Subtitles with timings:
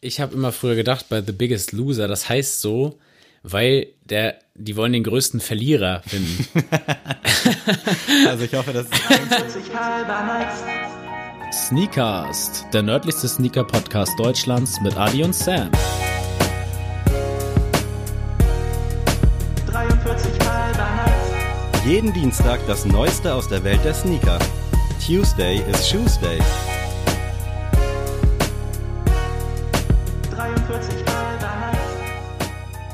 [0.00, 2.98] ich habe immer früher gedacht, bei The Biggest Loser, das heißt so,
[3.42, 6.46] weil der, die wollen den größten Verlierer finden.
[8.26, 8.86] also ich hoffe, dass
[11.52, 15.70] Sneakast, der nördlichste Sneaker-Podcast Deutschlands mit Adi und Sam.
[19.66, 20.32] 43
[21.86, 24.38] Jeden Dienstag das Neueste aus der Welt der Sneaker.
[25.04, 26.38] Tuesday is Shoes Day.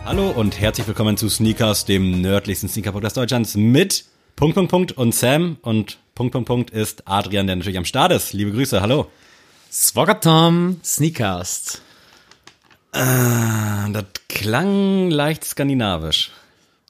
[0.07, 4.05] Hallo und herzlich willkommen zu Sneakers, dem nördlichsten Sneaker-Podcast Deutschlands mit
[4.37, 8.13] Punkt, Punkt, Punkt und Sam und Punkt, Punkt, Punkt ist Adrian, der natürlich am Start
[8.13, 8.33] ist.
[8.33, 9.11] Liebe Grüße, hallo.
[9.69, 11.83] Swaggertom Sneakast.
[12.93, 16.31] Äh, das klang leicht skandinavisch.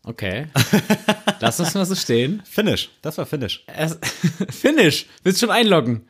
[0.04, 0.48] Okay.
[1.40, 2.42] Lass uns mal so stehen.
[2.44, 3.64] Finish, das war Finish.
[4.50, 6.06] Finish, willst du schon einloggen?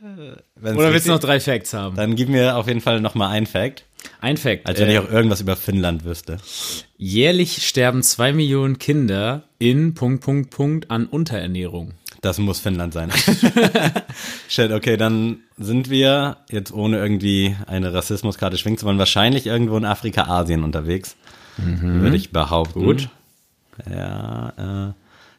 [0.00, 1.94] Wenn's Oder willst du noch drei Facts haben?
[1.94, 3.84] Dann gib mir auf jeden Fall noch mal ein Fact.
[4.20, 4.66] Ein Fact.
[4.66, 6.38] Als wenn äh, ich auch irgendwas über Finnland wüsste.
[6.96, 11.94] Jährlich sterben zwei Millionen Kinder in Punkt, Punkt, Punkt an Unterernährung.
[12.20, 13.12] Das muss Finnland sein.
[14.48, 19.76] Shit, okay, dann sind wir jetzt ohne irgendwie eine Rassismuskarte schwingen zu wollen, wahrscheinlich irgendwo
[19.76, 21.16] in Afrika, Asien unterwegs.
[21.58, 22.02] Mhm.
[22.02, 22.80] Würde ich behaupten.
[22.80, 23.08] Gut.
[23.88, 24.92] Ja, äh,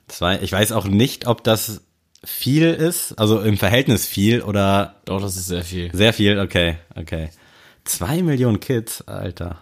[0.08, 0.40] zwei.
[0.42, 1.82] Ich weiß auch nicht, ob das
[2.24, 4.96] viel ist, also im Verhältnis viel oder.
[5.06, 5.90] Doch, das ist sehr viel.
[5.94, 7.30] Sehr viel, okay, okay.
[7.86, 9.58] Zwei Millionen Kids, Alter.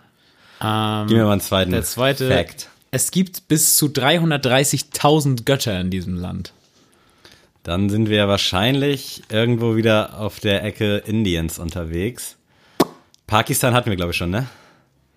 [0.61, 2.69] Ähm, Gib mir mal einen zweiten der zweite, Fact.
[2.91, 6.53] Es gibt bis zu 330.000 Götter in diesem Land.
[7.63, 12.37] Dann sind wir wahrscheinlich irgendwo wieder auf der Ecke Indiens unterwegs.
[13.27, 14.47] Pakistan hatten wir, glaube ich, schon, ne?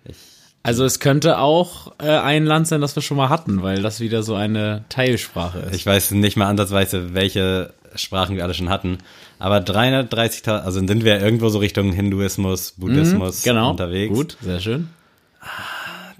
[0.03, 0.17] Ich
[0.63, 3.99] also es könnte auch äh, ein Land sein, das wir schon mal hatten, weil das
[3.99, 5.75] wieder so eine Teilsprache ist.
[5.75, 8.99] Ich weiß nicht mal ansatzweise, welche Sprachen wir alle schon hatten.
[9.39, 13.71] Aber 330.000, also sind wir irgendwo so Richtung Hinduismus, Buddhismus mhm, genau.
[13.71, 14.13] unterwegs.
[14.13, 14.89] Gut, sehr schön.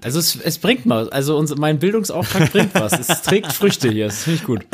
[0.02, 2.92] Also es, es bringt mal, also uns, mein Bildungsauftrag bringt was.
[2.98, 4.66] Es trägt Früchte hier, das finde ich gut.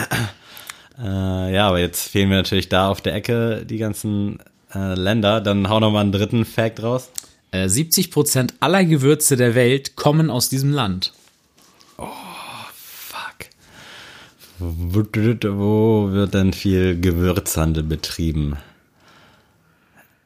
[0.99, 4.39] Äh, ja, aber jetzt fehlen mir natürlich da auf der Ecke die ganzen
[4.75, 5.41] äh, Länder.
[5.41, 7.11] Dann hau noch mal einen dritten Fact raus.
[7.51, 11.13] Äh, 70% aller Gewürze der Welt kommen aus diesem Land.
[11.99, 12.07] Oh.
[14.59, 18.57] Wo wird denn viel Gewürzhandel betrieben?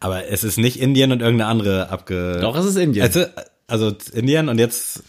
[0.00, 2.38] Aber es ist nicht Indien und irgendeine andere abge...
[2.40, 3.04] Doch, es ist Indien.
[3.04, 3.24] Also,
[3.66, 5.04] also Indien und jetzt...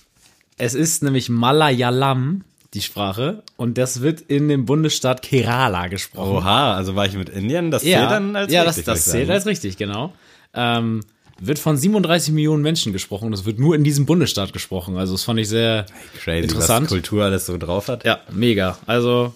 [0.58, 6.38] Es ist nämlich Malayalam, die Sprache, und das wird in dem Bundesstaat Kerala gesprochen.
[6.38, 8.86] Oha, also war ich mit Indien, das ja, zählt dann als ja, richtig.
[8.86, 10.14] Ja, das, das zählt als richtig, genau.
[10.54, 11.02] Ähm,
[11.46, 13.32] wird von 37 Millionen Menschen gesprochen.
[13.32, 14.98] Das wird nur in diesem Bundesstaat gesprochen.
[14.98, 15.86] Also das fand ich sehr
[16.24, 16.86] Crazy, interessant.
[16.86, 18.06] Was Kultur alles so drauf hat.
[18.06, 18.78] Ja, mega.
[18.86, 19.34] Also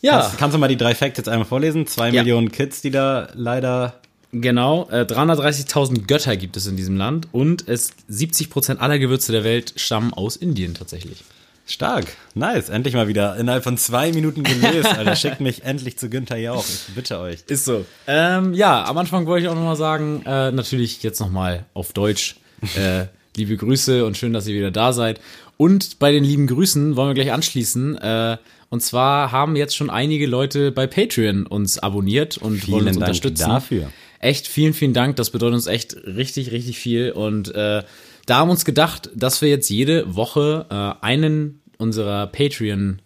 [0.00, 0.20] ja.
[0.20, 1.86] Kannst, kannst du mal die drei Facts jetzt einmal vorlesen?
[1.86, 2.22] Zwei ja.
[2.22, 4.00] Millionen Kids, die da leider
[4.36, 9.44] Genau, äh, 330.000 Götter gibt es in diesem Land und es 70% aller Gewürze der
[9.44, 11.22] Welt stammen aus Indien tatsächlich.
[11.66, 12.68] Stark, nice.
[12.68, 14.86] Endlich mal wieder innerhalb von zwei Minuten gelöst.
[14.98, 16.64] Alter, schickt mich endlich zu Günther Jauch.
[16.66, 17.40] Ich bitte euch.
[17.46, 17.86] Ist so.
[18.06, 22.36] Ähm, ja, am Anfang wollte ich auch nochmal sagen, äh, natürlich jetzt nochmal auf Deutsch.
[22.78, 25.20] Äh, liebe Grüße und schön, dass ihr wieder da seid.
[25.58, 27.98] Und bei den lieben Grüßen wollen wir gleich anschließen.
[27.98, 28.38] Äh,
[28.70, 32.96] und zwar haben jetzt schon einige Leute bei Patreon uns abonniert und vielen wollen uns
[32.96, 33.48] Dank unterstützen.
[33.50, 33.92] dafür.
[34.18, 35.16] Echt vielen, vielen Dank.
[35.16, 37.10] Das bedeutet uns echt richtig, richtig viel.
[37.10, 37.82] Und äh,
[38.26, 43.02] da haben wir uns gedacht, dass wir jetzt jede Woche äh, einen unserer Patreon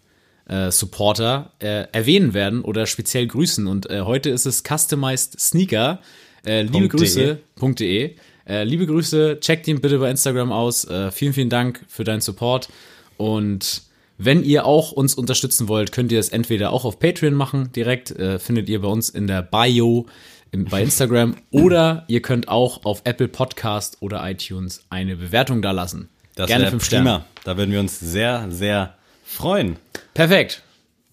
[0.49, 3.67] äh, Supporter äh, erwähnen werden oder speziell grüßen.
[3.67, 6.01] Und äh, heute ist es Customized Sneaker.
[6.47, 8.15] Äh, liebe Grüße.de.
[8.47, 10.85] Äh, liebe Grüße, checkt ihn bitte bei Instagram aus.
[10.87, 12.69] Äh, vielen, vielen Dank für deinen Support.
[13.17, 13.83] Und
[14.17, 18.13] wenn ihr auch uns unterstützen wollt, könnt ihr es entweder auch auf Patreon machen, direkt,
[18.39, 20.07] findet ihr bei uns in der Bio
[20.53, 26.09] bei Instagram, oder ihr könnt auch auf Apple Podcast oder iTunes eine Bewertung da lassen.
[26.35, 27.25] Das Gerne fünf Sterne.
[27.45, 28.95] Da würden wir uns sehr, sehr
[29.25, 29.77] freuen.
[30.15, 30.63] Perfekt.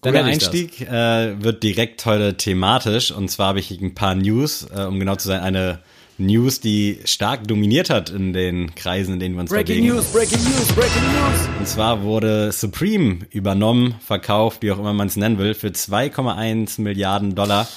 [0.02, 3.10] Dann der Einstieg äh, wird direkt heute thematisch.
[3.10, 5.80] Und zwar habe ich ein paar News, äh, um genau zu sein, eine
[6.18, 9.96] News, die stark dominiert hat in den Kreisen, in denen wir uns breaking bewegen.
[9.96, 11.48] News, Breaking News, Breaking News.
[11.58, 16.80] Und zwar wurde Supreme übernommen, verkauft, wie auch immer man es nennen will, für 2,1
[16.80, 17.68] Milliarden Dollar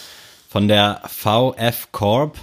[0.50, 2.38] von der VF Corp.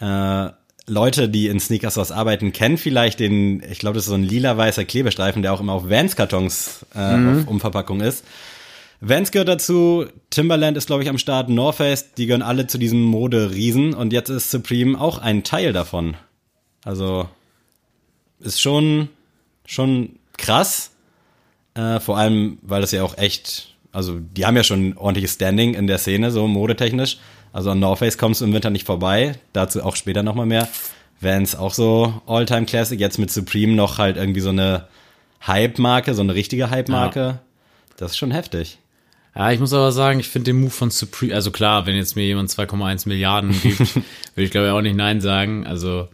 [0.00, 0.48] Äh,
[0.86, 4.22] Leute, die in Sneakers was arbeiten, kennen vielleicht den, ich glaube, das ist so ein
[4.22, 7.40] lila-weißer Klebestreifen, der auch immer auf Vans-Kartons äh, mhm.
[7.40, 8.24] auf Umverpackung ist.
[9.00, 12.78] Vans gehört dazu, Timberland ist, glaube ich, am Start, North Face, die gehören alle zu
[12.78, 16.16] diesem Mode-Riesen und jetzt ist Supreme auch ein Teil davon.
[16.82, 17.28] Also
[18.40, 19.10] ist schon,
[19.66, 20.92] schon krass.
[21.74, 25.34] Äh, vor allem, weil das ja auch echt, also die haben ja schon ein ordentliches
[25.34, 27.18] Standing in der Szene, so modetechnisch.
[27.52, 29.36] Also an North Face kommst du im Winter nicht vorbei.
[29.52, 30.68] Dazu auch später nochmal mehr.
[31.20, 32.98] Vans auch so All-Time Classic.
[32.98, 34.88] Jetzt mit Supreme noch halt irgendwie so eine
[35.46, 37.20] Hype-Marke, so eine richtige Hype-Marke.
[37.20, 37.38] Ja.
[37.96, 38.78] Das ist schon heftig.
[39.36, 42.16] Ja, ich muss aber sagen, ich finde den Move von Supreme, also klar, wenn jetzt
[42.16, 44.04] mir jemand 2,1 Milliarden gibt, würde
[44.36, 45.66] ich glaube ich auch nicht Nein sagen.
[45.66, 46.08] Also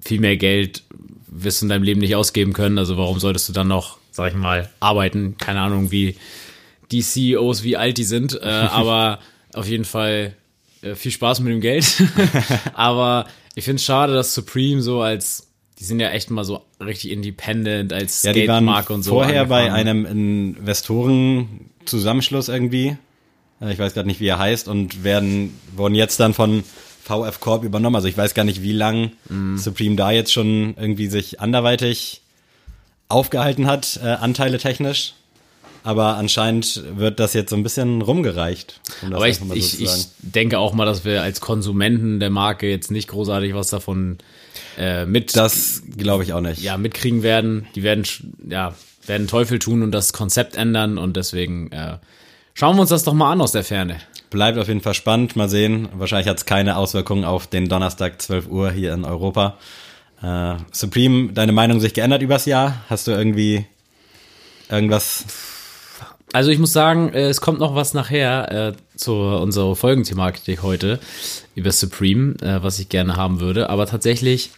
[0.00, 0.82] viel mehr Geld
[1.26, 2.78] wirst du in deinem Leben nicht ausgeben können.
[2.78, 5.36] Also warum solltest du dann noch, sag ich mal, arbeiten?
[5.36, 6.16] Keine Ahnung, wie
[6.90, 8.40] die CEOs, wie alt die sind.
[8.40, 9.18] Äh, aber
[9.52, 10.34] auf jeden Fall
[10.82, 12.02] äh, viel Spaß mit dem Geld.
[12.74, 15.46] aber ich finde es schade, dass Supreme so als,
[15.78, 19.10] die sind ja echt mal so richtig independent als ja, Skate-Marke und so.
[19.12, 22.96] Vorher bei einem Investoren-Zusammenschluss irgendwie.
[23.60, 26.62] Äh, ich weiß gerade nicht, wie er heißt und werden, wurden jetzt dann von
[27.02, 27.96] VF Corp übernommen.
[27.96, 29.56] Also ich weiß gar nicht, wie lang mm.
[29.56, 32.20] Supreme da jetzt schon irgendwie sich anderweitig
[33.08, 35.14] aufgehalten hat, äh, Anteile technisch.
[35.86, 38.80] Aber anscheinend wird das jetzt so ein bisschen rumgereicht.
[39.02, 42.68] Um Aber ich, so ich, ich denke auch mal, dass wir als Konsumenten der Marke
[42.68, 44.18] jetzt nicht großartig was davon
[44.76, 45.36] äh, mit.
[45.36, 46.60] Das glaube ich auch nicht.
[46.60, 47.68] Ja, mitkriegen werden.
[47.76, 48.04] Die werden
[48.48, 48.74] ja
[49.06, 51.98] werden Teufel tun und das Konzept ändern und deswegen äh,
[52.54, 53.98] schauen wir uns das doch mal an aus der Ferne.
[54.30, 55.36] Bleibt auf jeden Fall spannend.
[55.36, 55.88] Mal sehen.
[55.92, 59.56] Wahrscheinlich hat es keine Auswirkungen auf den Donnerstag 12 Uhr hier in Europa.
[60.20, 62.82] Äh, Supreme, deine Meinung sich geändert übers Jahr?
[62.90, 63.66] Hast du irgendwie
[64.68, 65.26] irgendwas
[66.36, 71.00] also ich muss sagen, äh, es kommt noch was nachher äh, zu unserer Folgenthematik heute
[71.54, 73.70] über Supreme, äh, was ich gerne haben würde.
[73.70, 74.50] Aber tatsächlich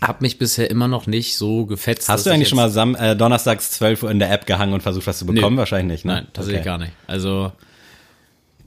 [0.00, 2.08] hat mich bisher immer noch nicht so gefetzt.
[2.08, 4.82] Hast du eigentlich schon mal Sam äh, donnerstags 12 Uhr in der App gehangen und
[4.82, 5.56] versucht, was zu bekommen?
[5.56, 5.58] Nee.
[5.58, 6.14] Wahrscheinlich nicht, ne?
[6.14, 6.64] Nein, tatsächlich okay.
[6.64, 6.92] gar nicht.
[7.06, 7.52] Also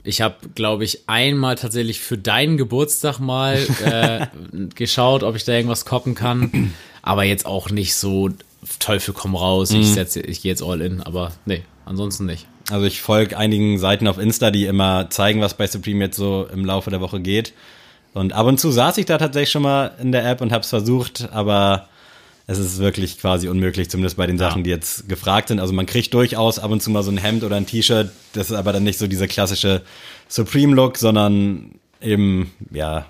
[0.04, 4.26] ich habe, glaube ich, einmal tatsächlich für deinen Geburtstag mal äh,
[4.76, 6.72] geschaut, ob ich da irgendwas koppen kann.
[7.02, 8.30] Aber jetzt auch nicht so
[8.78, 9.80] Teufel komm raus, mhm.
[9.80, 12.46] ich setze, ich gehe jetzt all in, aber nee, ansonsten nicht.
[12.70, 16.46] Also ich folge einigen Seiten auf Insta, die immer zeigen, was bei Supreme jetzt so
[16.52, 17.54] im Laufe der Woche geht.
[18.12, 20.62] Und ab und zu saß ich da tatsächlich schon mal in der App und habe
[20.62, 21.88] es versucht, aber
[22.46, 24.64] es ist wirklich quasi unmöglich, zumindest bei den Sachen, ja.
[24.64, 25.60] die jetzt gefragt sind.
[25.60, 28.10] Also man kriegt durchaus ab und zu mal so ein Hemd oder ein T-Shirt.
[28.32, 29.82] Das ist aber dann nicht so dieser klassische
[30.28, 33.06] Supreme-Look, sondern eben, ja,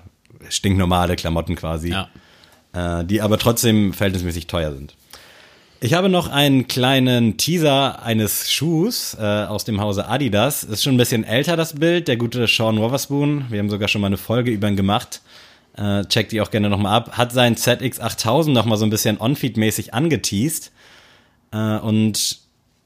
[0.49, 1.91] stinknormale Klamotten quasi.
[1.91, 2.09] Ja.
[2.73, 4.95] Äh, die aber trotzdem verhältnismäßig teuer sind.
[5.79, 10.63] Ich habe noch einen kleinen Teaser eines Schuhs äh, aus dem Hause Adidas.
[10.63, 13.45] Ist schon ein bisschen älter das Bild, der gute Sean Wotherspoon.
[13.49, 15.21] Wir haben sogar schon mal eine Folge über ihn gemacht.
[15.75, 17.11] Äh, checkt die auch gerne nochmal ab.
[17.15, 20.71] Hat sein ZX8000 nochmal so ein bisschen on-feed-mäßig angeteased.
[21.51, 22.39] Äh, und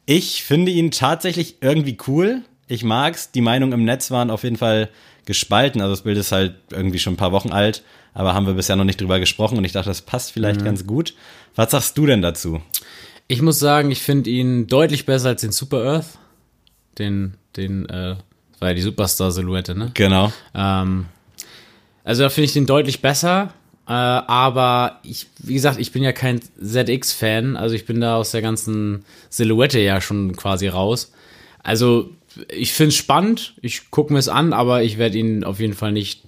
[0.06, 2.42] ich finde ihn tatsächlich irgendwie cool.
[2.68, 3.32] Ich mag's.
[3.32, 4.90] Die Meinungen im Netz waren auf jeden Fall
[5.26, 5.80] gespalten.
[5.80, 8.76] Also das Bild ist halt irgendwie schon ein paar Wochen alt aber haben wir bisher
[8.76, 10.66] noch nicht drüber gesprochen und ich dachte, das passt vielleicht mhm.
[10.66, 11.14] ganz gut.
[11.56, 12.62] Was sagst du denn dazu?
[13.28, 16.18] Ich muss sagen, ich finde ihn deutlich besser als den Super Earth.
[16.98, 18.16] Den, den, äh,
[18.60, 19.92] war ja die Superstar-Silhouette, ne?
[19.94, 20.32] Genau.
[20.54, 21.06] Ähm,
[22.04, 23.54] also da finde ich den deutlich besser.
[23.88, 27.58] Äh, aber ich, wie gesagt, ich bin ja kein ZX-Fan.
[27.58, 31.12] Also ich bin da aus der ganzen Silhouette ja schon quasi raus.
[31.64, 32.12] Also
[32.50, 33.56] ich finde es spannend.
[33.62, 36.24] Ich gucke mir es an, aber ich werde ihn auf jeden Fall nicht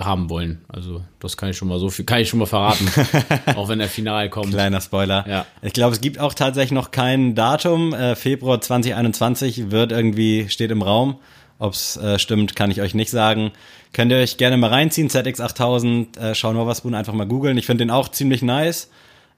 [0.00, 0.64] haben wollen.
[0.68, 2.88] Also das kann ich schon mal so viel, kann ich schon mal verraten,
[3.56, 4.50] auch wenn der Final kommt.
[4.50, 5.24] Kleiner Spoiler.
[5.28, 5.46] Ja.
[5.62, 7.92] Ich glaube, es gibt auch tatsächlich noch kein Datum.
[7.92, 11.16] Äh, Februar 2021 wird irgendwie steht im Raum.
[11.58, 13.50] Ob es äh, stimmt, kann ich euch nicht sagen.
[13.92, 15.08] Könnt ihr euch gerne mal reinziehen.
[15.08, 17.58] ZX8000, äh, Sean Wotherspoon einfach mal googeln.
[17.58, 18.90] Ich finde den auch ziemlich nice.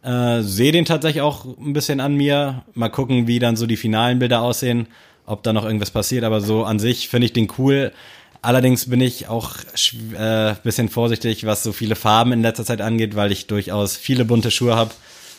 [0.03, 2.63] Äh, Sehe den tatsächlich auch ein bisschen an mir.
[2.75, 4.89] Mal gucken, wie dann so die finalen Bilder aussehen,
[5.25, 6.25] ob da noch irgendwas passiert.
[6.25, 7.93] Aber so an sich finde ich den cool.
[8.43, 9.57] Allerdings bin ich auch
[10.17, 14.25] äh, bisschen vorsichtig, was so viele Farben in letzter Zeit angeht, weil ich durchaus viele
[14.25, 14.93] bunte Schuhe habe.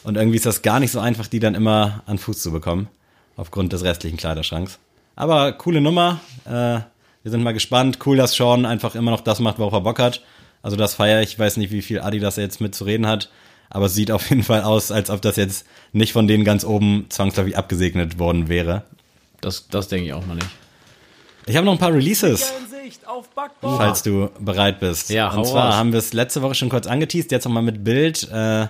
[0.03, 2.87] Und irgendwie ist das gar nicht so einfach, die dann immer an Fuß zu bekommen.
[3.37, 4.77] Aufgrund des restlichen Kleiderschranks.
[5.15, 6.19] Aber coole Nummer.
[6.45, 6.81] Äh,
[7.23, 7.99] wir sind mal gespannt.
[8.05, 10.21] Cool, dass Sean einfach immer noch das macht, worauf er Bock hat.
[10.61, 11.33] Also das feiere ich.
[11.33, 13.29] Ich weiß nicht, wie viel Adi das jetzt mit zu reden hat.
[13.69, 16.63] Aber es sieht auf jeden Fall aus, als ob das jetzt nicht von denen ganz
[16.63, 18.83] oben zwangsläufig abgesegnet worden wäre.
[19.39, 20.49] Das, das denke ich auch mal nicht.
[21.47, 22.53] Ich habe noch ein paar Releases.
[23.61, 25.09] Falls du bereit bist.
[25.09, 25.75] Ja, Und zwar raus.
[25.75, 28.29] haben wir es letzte Woche schon kurz angeteased, jetzt nochmal mit Bild.
[28.31, 28.67] Äh,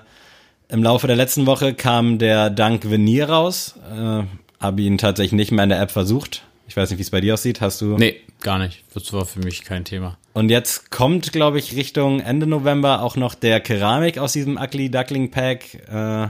[0.70, 3.76] Im Laufe der letzten Woche kam der Dank Venier raus.
[3.94, 4.24] Äh,
[4.60, 6.44] habe ihn tatsächlich nicht mehr in der App versucht.
[6.68, 7.60] Ich weiß nicht, wie es bei dir aussieht.
[7.60, 7.98] Hast du?
[7.98, 8.84] Nee, gar nicht.
[8.94, 10.18] Das war für mich kein Thema.
[10.34, 14.90] Und jetzt kommt, glaube ich, Richtung Ende November auch noch der Keramik aus diesem Ugly
[14.90, 15.74] Duckling Pack.
[15.90, 16.30] Äh,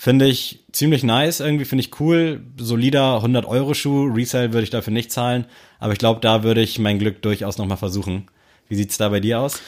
[0.00, 2.40] Finde ich ziemlich nice, irgendwie finde ich cool.
[2.56, 5.44] Solider 100 Euro Schuh, Resale würde ich dafür nicht zahlen,
[5.80, 8.28] aber ich glaube, da würde ich mein Glück durchaus nochmal versuchen.
[8.68, 9.60] Wie sieht's da bei dir aus?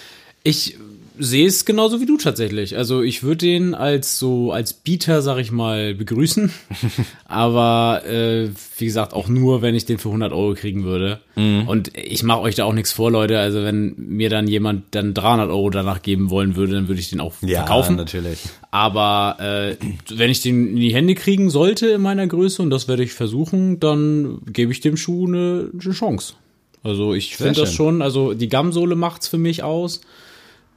[0.45, 0.79] Ich
[1.21, 2.77] sehe es genauso wie du tatsächlich.
[2.77, 6.51] Also ich würde den als so als Bieter, sag ich mal, begrüßen.
[7.27, 8.49] Aber äh,
[8.79, 11.21] wie gesagt, auch nur, wenn ich den für 100 Euro kriegen würde.
[11.37, 11.69] Mhm.
[11.69, 13.39] Und ich mache euch da auch nichts vor, Leute.
[13.39, 17.11] Also wenn mir dann jemand dann 300 Euro danach geben wollen würde, dann würde ich
[17.11, 17.97] den auch ja, verkaufen.
[17.97, 18.39] natürlich.
[18.71, 19.77] Aber äh,
[20.09, 23.13] wenn ich den in die Hände kriegen sollte in meiner Größe, und das werde ich
[23.13, 26.35] versuchen, dann gebe ich dem Schuh eine, eine Chance.
[26.83, 30.01] Also ich finde das schon, also die Gamsohle macht's für mich aus.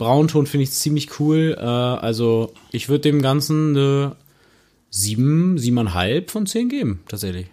[0.03, 1.55] Braunton finde ich ziemlich cool.
[1.57, 4.15] Äh, also ich würde dem Ganzen eine
[4.89, 7.47] sieben, siebeneinhalb von zehn geben, tatsächlich.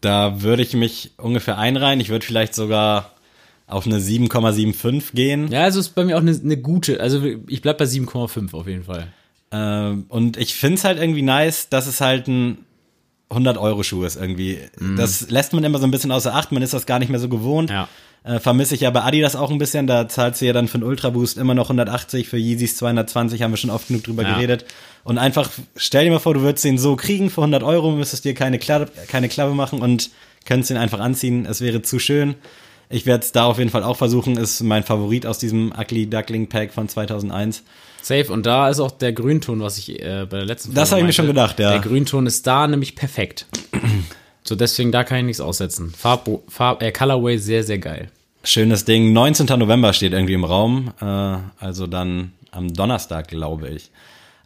[0.00, 2.00] Da würde ich mich ungefähr einreihen.
[2.00, 3.12] Ich würde vielleicht sogar
[3.66, 5.48] auf eine 7,75 gehen.
[5.50, 7.00] Ja, also ist bei mir auch eine, eine gute.
[7.00, 9.08] Also ich bleib bei 7,5 auf jeden Fall.
[9.50, 12.58] Ähm, und ich finde es halt irgendwie nice, dass es halt ein
[13.30, 14.60] 100-Euro-Schuh ist irgendwie.
[14.78, 14.96] Mm.
[14.96, 16.52] Das lässt man immer so ein bisschen außer Acht.
[16.52, 17.70] Man ist das gar nicht mehr so gewohnt.
[17.70, 17.88] Ja.
[18.26, 19.86] Äh, vermisse ich ja bei Adidas auch ein bisschen.
[19.86, 23.40] Da zahlst du ja dann für einen Ultra Boost immer noch 180, für Yeezys 220,
[23.40, 24.34] haben wir schon oft genug drüber ja.
[24.34, 24.64] geredet.
[25.04, 28.24] Und einfach, stell dir mal vor, du würdest den so kriegen für 100 Euro, müsstest
[28.24, 30.10] dir keine Klappe, keine Klappe machen und
[30.44, 31.46] könntest ihn einfach anziehen.
[31.46, 32.34] Es wäre zu schön.
[32.90, 34.36] Ich werde es da auf jeden Fall auch versuchen.
[34.36, 37.62] Ist mein Favorit aus diesem Ugly Duckling Pack von 2001.
[38.02, 38.32] Safe.
[38.32, 41.00] Und da ist auch der Grünton, was ich äh, bei der letzten Folge Das habe
[41.00, 41.70] ich mir schon gedacht, ja.
[41.70, 43.46] Der Grünton ist da nämlich perfekt.
[44.42, 45.92] so deswegen da kann ich nichts aussetzen.
[45.96, 48.10] Farb, Farb äh, Colorway sehr sehr geil.
[48.46, 49.12] Schönes Ding.
[49.12, 49.58] 19.
[49.58, 50.92] November steht irgendwie im Raum.
[51.00, 51.04] Äh,
[51.58, 53.90] also dann am Donnerstag, glaube ich.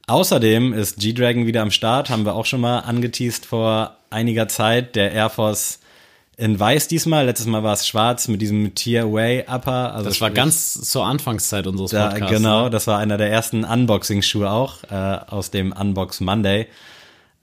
[0.06, 2.08] Außerdem ist G-Dragon wieder am Start.
[2.08, 4.96] Haben wir auch schon mal angeteased vor einiger Zeit.
[4.96, 5.80] Der Air Force
[6.38, 7.26] in weiß diesmal.
[7.26, 9.94] Letztes Mal war es schwarz mit diesem Tier Way Upper.
[9.94, 12.34] Also das war ganz zur Anfangszeit unseres da, Podcasts.
[12.34, 12.70] Genau, ne?
[12.70, 16.68] das war einer der ersten Unboxing-Schuhe auch äh, aus dem Unbox Monday.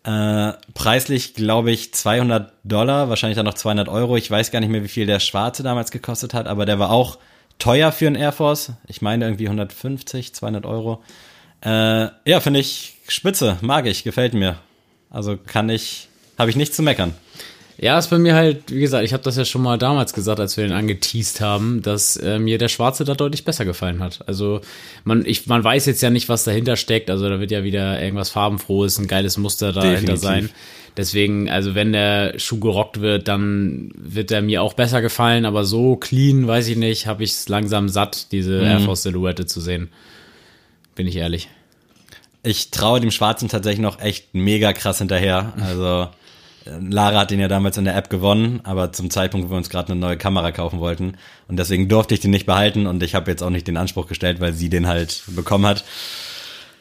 [0.08, 4.16] Äh, preislich, glaube ich, 200 Dollar, wahrscheinlich dann noch 200 Euro.
[4.16, 6.92] Ich weiß gar nicht mehr, wie viel der schwarze damals gekostet hat, aber der war
[6.92, 7.18] auch
[7.60, 8.72] teuer für einen Air Force.
[8.88, 11.04] Ich meine irgendwie 150, 200 Euro.
[11.62, 14.60] Äh, ja, finde ich spitze, mag ich, gefällt mir.
[15.10, 17.14] Also kann ich, habe ich nichts zu meckern.
[17.80, 20.40] Ja, ist bei mir halt, wie gesagt, ich habe das ja schon mal damals gesagt,
[20.40, 24.28] als wir den angeteased haben, dass äh, mir der Schwarze da deutlich besser gefallen hat.
[24.28, 24.62] Also
[25.04, 27.12] man, ich, man weiß jetzt ja nicht, was dahinter steckt.
[27.12, 30.22] Also da wird ja wieder irgendwas farbenfrohes, ein geiles Muster dahinter Definitiv.
[30.22, 30.50] sein.
[30.98, 35.46] Deswegen, also wenn der Schuh gerockt wird, dann wird er mir auch besser gefallen.
[35.46, 38.66] Aber so clean, weiß ich nicht, habe ich es langsam satt, diese mhm.
[38.66, 39.90] Air Force Silhouette zu sehen.
[40.96, 41.48] Bin ich ehrlich.
[42.42, 45.54] Ich traue dem Schwarzen tatsächlich noch echt mega krass hinterher.
[45.62, 46.08] Also
[46.80, 49.70] Lara hat den ja damals in der App gewonnen, aber zum Zeitpunkt, wo wir uns
[49.70, 51.18] gerade eine neue Kamera kaufen wollten.
[51.48, 54.08] Und deswegen durfte ich den nicht behalten und ich habe jetzt auch nicht den Anspruch
[54.08, 55.84] gestellt, weil sie den halt bekommen hat.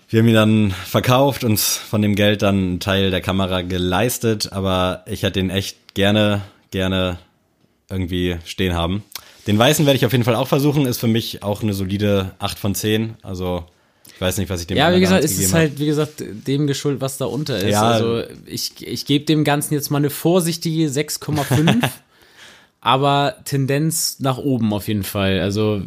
[0.08, 4.52] Wir haben ihn dann verkauft, uns von dem Geld dann einen Teil der Kamera geleistet,
[4.52, 7.18] aber ich hätte den echt gerne, gerne
[7.90, 9.02] irgendwie stehen haben.
[9.46, 12.32] Den weißen werde ich auf jeden Fall auch versuchen, ist für mich auch eine solide
[12.38, 13.64] 8 von 10, also
[14.16, 16.66] ich weiß nicht, was ich dem Ja, wie gesagt, es ist halt, wie gesagt, dem
[16.66, 17.70] geschuldet, was da unter ist.
[17.70, 21.86] Ja, also ich, ich gebe dem Ganzen jetzt mal eine vorsichtige 6,5,
[22.80, 25.40] aber Tendenz nach oben auf jeden Fall.
[25.40, 25.82] Also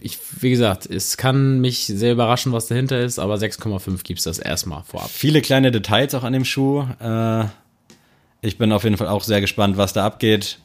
[0.00, 4.24] ich, wie gesagt, es kann mich sehr überraschen, was dahinter ist, aber 6,5 gibt es
[4.24, 5.08] das erstmal vorab.
[5.08, 6.88] Viele kleine Details auch an dem Schuh.
[7.00, 7.44] Äh,
[8.40, 10.58] ich bin auf jeden Fall auch sehr gespannt, was da abgeht.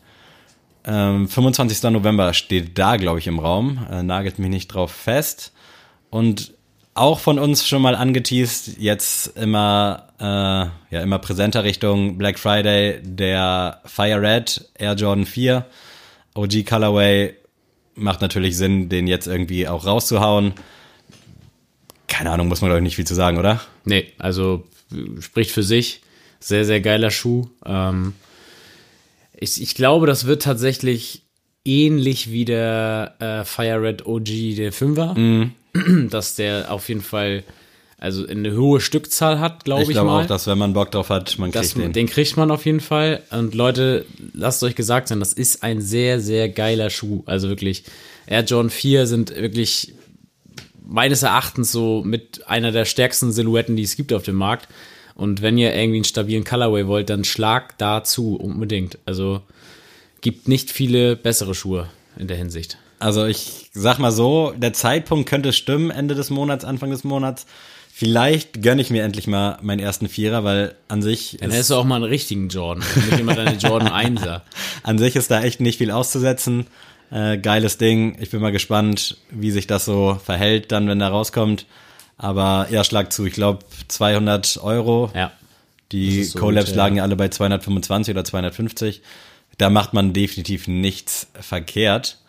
[0.85, 1.83] Ähm, 25.
[1.91, 3.85] November steht da, glaube ich, im Raum.
[3.91, 5.53] Äh, nagelt mich nicht drauf fest.
[6.09, 6.53] Und
[6.95, 12.99] auch von uns schon mal angeteased, jetzt immer, äh, ja, immer präsenter Richtung Black Friday,
[13.03, 15.65] der Fire Red Air Jordan 4
[16.35, 17.35] OG Colorway
[17.95, 20.53] macht natürlich Sinn, den jetzt irgendwie auch rauszuhauen.
[22.07, 23.61] Keine Ahnung, muss man glaube ich nicht viel zu sagen, oder?
[23.85, 24.67] Nee, also
[25.19, 26.01] spricht für sich.
[26.39, 27.47] Sehr, sehr geiler Schuh.
[27.65, 28.13] Ähm,
[29.33, 31.22] ich, ich glaube, das wird tatsächlich
[31.65, 35.17] ähnlich wie der äh, Fire Red OG der 5er.
[35.17, 35.51] Mhm
[36.09, 37.43] dass der auf jeden Fall
[37.99, 40.23] also eine hohe Stückzahl hat, glaube ich, ich glaube mal.
[40.23, 41.93] auch, dass wenn man Bock drauf hat, man kriegt den.
[41.93, 43.23] Den kriegt man auf jeden Fall.
[43.31, 47.23] Und Leute, lasst euch gesagt sein, das ist ein sehr, sehr geiler Schuh.
[47.25, 47.85] Also wirklich,
[48.27, 49.93] Air John 4 sind wirklich
[50.85, 54.67] meines Erachtens so mit einer der stärksten Silhouetten, die es gibt auf dem Markt.
[55.15, 58.97] Und wenn ihr irgendwie einen stabilen Colorway wollt, dann schlag dazu unbedingt.
[59.05, 59.41] Also
[60.23, 62.77] gibt nicht viele bessere Schuhe in der Hinsicht.
[62.97, 67.45] Also ich sag mal so, der Zeitpunkt könnte stimmen, Ende des Monats, Anfang des Monats.
[67.93, 71.37] Vielleicht gönne ich mir endlich mal meinen ersten Vierer, weil an sich.
[71.39, 74.41] Dann hättest du auch mal einen richtigen Jordan, nicht immer deine Jordan 1er.
[74.81, 76.65] an sich ist da echt nicht viel auszusetzen.
[77.11, 78.17] Äh, geiles Ding.
[78.19, 81.67] Ich bin mal gespannt, wie sich das so verhält, dann, wenn der rauskommt.
[82.17, 83.25] Aber ja, schlag zu.
[83.25, 85.11] Ich glaube 200 Euro.
[85.13, 85.31] Ja.
[85.91, 89.01] Die so Collabs lagen ja alle bei 225 oder 250.
[89.57, 92.19] Da macht man definitiv nichts verkehrt.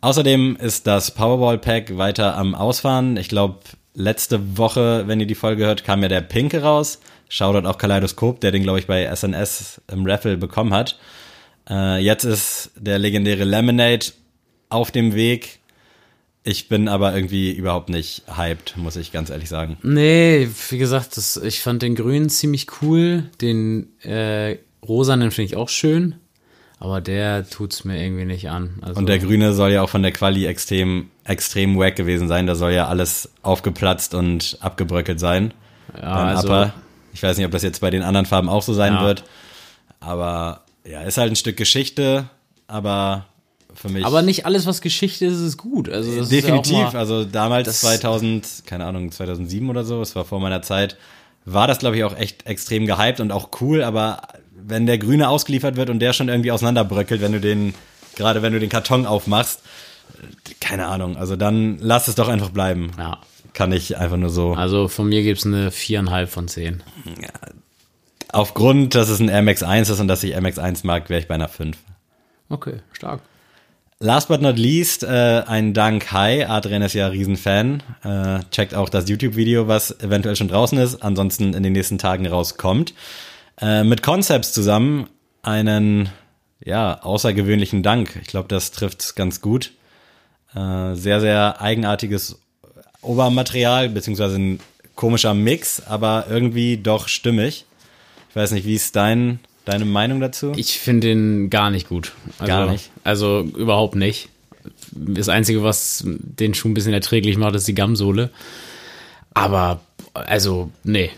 [0.00, 3.16] Außerdem ist das Powerball Pack weiter am Ausfahren.
[3.16, 3.60] Ich glaube,
[3.94, 7.00] letzte Woche, wenn ihr die Folge hört, kam ja der Pinke raus.
[7.28, 10.98] Shoutout auch Kaleidoskop, der den, glaube ich, bei SNS im Raffle bekommen hat.
[11.68, 14.06] Äh, jetzt ist der legendäre Lemonade
[14.68, 15.60] auf dem Weg.
[16.44, 19.76] Ich bin aber irgendwie überhaupt nicht hyped, muss ich ganz ehrlich sagen.
[19.82, 23.30] Nee, wie gesagt, das, ich fand den grünen ziemlich cool.
[23.40, 26.16] Den äh, rosanen finde ich auch schön.
[26.84, 28.80] Aber der tut's mir irgendwie nicht an.
[28.82, 32.48] Also, Und der grüne soll ja auch von der Quali extrem, extrem wack gewesen sein.
[32.48, 35.54] Da soll ja alles aufgeplatzt und abgebröckelt sein.
[35.96, 36.72] ja, also, Upper.
[37.14, 39.04] Ich weiß nicht, ob das jetzt bei den anderen Farben auch so sein Ja.
[39.04, 39.22] wird.
[40.00, 42.28] Aber ja, ist halt ein Stück Geschichte,
[42.66, 43.26] aber
[43.74, 44.04] für mich.
[44.04, 45.88] aber nicht alles, was Geschichte ist, ist gut.
[45.88, 46.72] Also definitiv.
[46.72, 50.62] Ja mal, also damals das- 2000, keine Ahnung, 2007 oder so, es war vor meiner
[50.62, 50.96] Zeit,
[51.44, 53.84] war das, glaube ich, auch echt extrem gehypt und auch cool.
[53.84, 54.22] Aber
[54.66, 57.74] wenn der Grüne ausgeliefert wird und der schon irgendwie auseinanderbröckelt, wenn du den,
[58.16, 59.60] gerade wenn du den Karton aufmachst,
[60.60, 61.16] keine Ahnung.
[61.16, 62.92] Also dann lass es doch einfach bleiben.
[62.98, 63.18] ja.
[63.54, 64.54] Kann ich einfach nur so.
[64.54, 66.82] Also von mir gibt's eine viereinhalb von zehn.
[68.32, 71.48] Aufgrund, dass es ein MX1 ist und dass ich MX1 mag, wäre ich bei einer
[71.48, 71.76] 5.
[72.48, 73.20] Okay, stark.
[73.98, 76.44] Last but not least, äh, ein Dank Hi.
[76.44, 77.82] Adrian ist ja Riesenfan.
[78.02, 82.26] Äh, checkt auch das YouTube-Video, was eventuell schon draußen ist, ansonsten in den nächsten Tagen
[82.26, 82.94] rauskommt.
[83.60, 85.08] Äh, mit Concepts zusammen
[85.42, 86.08] einen,
[86.64, 88.18] ja, außergewöhnlichen Dank.
[88.22, 89.72] Ich glaube, das trifft ganz gut.
[90.54, 92.40] Äh, sehr, sehr eigenartiges
[93.00, 94.60] Obermaterial, beziehungsweise ein
[94.94, 97.64] komischer Mix, aber irgendwie doch stimmig.
[98.30, 100.52] Ich weiß nicht, wie ist dein, deine Meinung dazu?
[100.56, 102.12] Ich finde den gar nicht gut.
[102.38, 102.90] Also, Gar nicht?
[103.04, 104.28] Also überhaupt nicht.
[104.92, 108.30] Das Einzige, was den Schuh ein bisschen erträglich macht, ist die Gamsohle.
[109.34, 109.80] Aber,
[110.14, 111.10] also, nee.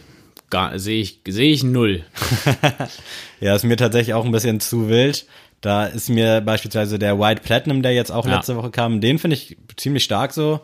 [0.51, 2.05] Gar- Sehe ich, sehe ich null.
[3.41, 5.27] Ja, ist mir tatsächlich auch ein bisschen zu wild.
[5.61, 8.37] Da ist mir beispielsweise der White Platinum, der jetzt auch Ja.
[8.37, 10.61] letzte Woche kam, den finde ich ziemlich stark so.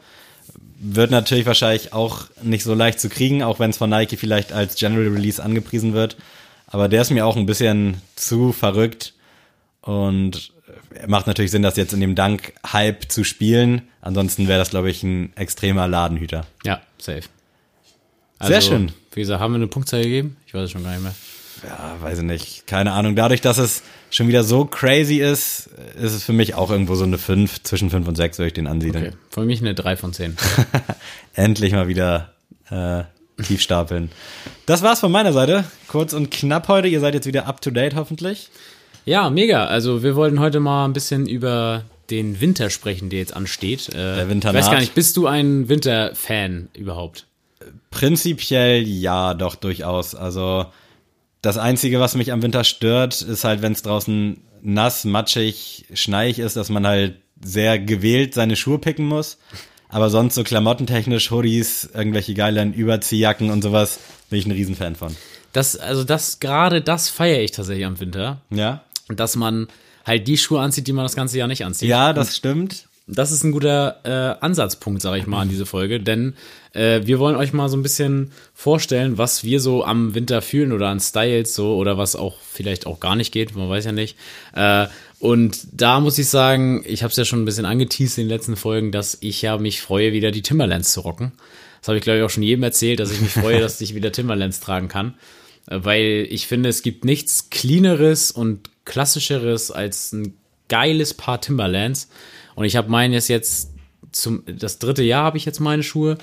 [0.79, 4.53] Wird natürlich wahrscheinlich auch nicht so leicht zu kriegen, auch wenn es von Nike vielleicht
[4.53, 6.17] als General Release angepriesen wird.
[6.67, 9.13] Aber der ist mir auch ein bisschen zu verrückt
[9.83, 10.53] und
[11.07, 13.83] macht natürlich Sinn, das jetzt in dem Dank-Hype zu spielen.
[14.01, 16.47] Ansonsten wäre das, glaube ich, ein extremer Ladenhüter.
[16.65, 17.23] Ja, safe.
[18.41, 18.93] Sehr schön.
[19.13, 20.37] Wie gesagt, haben wir eine Punktzahl gegeben?
[20.47, 21.15] Ich weiß es schon gar nicht mehr.
[21.67, 22.67] Ja, weiß ich nicht.
[22.67, 23.17] Keine Ahnung.
[23.17, 25.69] Dadurch, dass es schon wieder so crazy ist,
[26.01, 28.53] ist es für mich auch irgendwo so eine 5, zwischen 5 und 6 würde ich
[28.55, 29.09] den ansiedeln.
[29.09, 29.17] Okay.
[29.31, 30.37] Für mich eine 3 von 10.
[31.35, 32.33] Endlich mal wieder
[32.71, 33.03] äh,
[33.43, 34.11] tief stapeln.
[34.67, 35.65] Das war's von meiner Seite.
[35.89, 36.89] Kurz und knapp heute.
[36.89, 38.49] Ihr seid jetzt wieder up to date hoffentlich.
[39.05, 39.67] Ja, mega.
[39.67, 43.89] Also wir wollten heute mal ein bisschen über den Winter sprechen, der jetzt ansteht.
[43.91, 47.27] Äh, Der Winter Ich weiß gar nicht, bist du ein Winterfan überhaupt?
[47.91, 50.15] Prinzipiell ja, doch durchaus.
[50.15, 50.67] Also
[51.43, 56.39] das Einzige, was mich am Winter stört, ist halt, wenn es draußen nass, matschig, schneig
[56.39, 59.39] ist, dass man halt sehr gewählt seine Schuhe picken muss.
[59.89, 63.99] Aber sonst so klamottentechnisch, Hoodies, irgendwelche geilen Überziehjacken und sowas,
[64.29, 65.17] bin ich ein Riesenfan von.
[65.53, 68.41] Das, also das, gerade das feiere ich tatsächlich am Winter.
[68.51, 68.85] Ja?
[69.09, 69.67] Dass man
[70.07, 71.89] halt die Schuhe anzieht, die man das ganze Jahr nicht anzieht.
[71.89, 72.87] Ja, das stimmt.
[73.13, 76.35] Das ist ein guter äh, Ansatzpunkt, sage ich mal, an diese Folge, denn
[76.73, 80.73] äh, wir wollen euch mal so ein bisschen vorstellen, was wir so am Winter fühlen
[80.73, 83.93] oder an Styles so oder was auch vielleicht auch gar nicht geht, man weiß ja
[83.93, 84.17] nicht.
[84.55, 84.87] Äh,
[85.19, 88.31] und da muss ich sagen, ich habe es ja schon ein bisschen angeteased in den
[88.31, 91.33] letzten Folgen, dass ich ja mich freue, wieder die Timberlands zu rocken.
[91.81, 93.95] Das habe ich glaube ich auch schon jedem erzählt, dass ich mich freue, dass ich
[93.95, 95.15] wieder Timberlands tragen kann,
[95.67, 100.35] äh, weil ich finde, es gibt nichts cleaneres und klassischeres als ein
[100.69, 102.09] geiles Paar Timberlands.
[102.61, 103.71] Und ich habe meine jetzt jetzt
[104.13, 106.19] zum das dritte Jahr habe ich jetzt meine Schuhe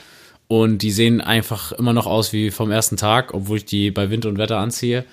[0.47, 4.11] und die sehen einfach immer noch aus wie vom ersten Tag, obwohl ich die bei
[4.11, 5.03] Wind und Wetter anziehe.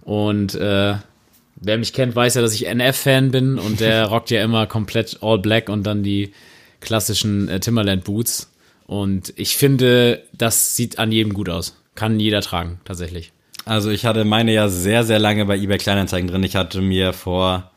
[0.00, 0.96] Und äh,
[1.54, 5.18] wer mich kennt, weiß ja, dass ich NF-Fan bin und der rockt ja immer komplett
[5.20, 6.32] all black und dann die
[6.80, 8.50] klassischen äh, Timberland Boots.
[8.88, 11.80] Und ich finde, das sieht an jedem gut aus.
[11.94, 13.30] Kann jeder tragen, tatsächlich.
[13.66, 16.42] Also ich hatte meine ja sehr, sehr lange bei eBay Kleinanzeigen drin.
[16.42, 17.70] Ich hatte mir vor,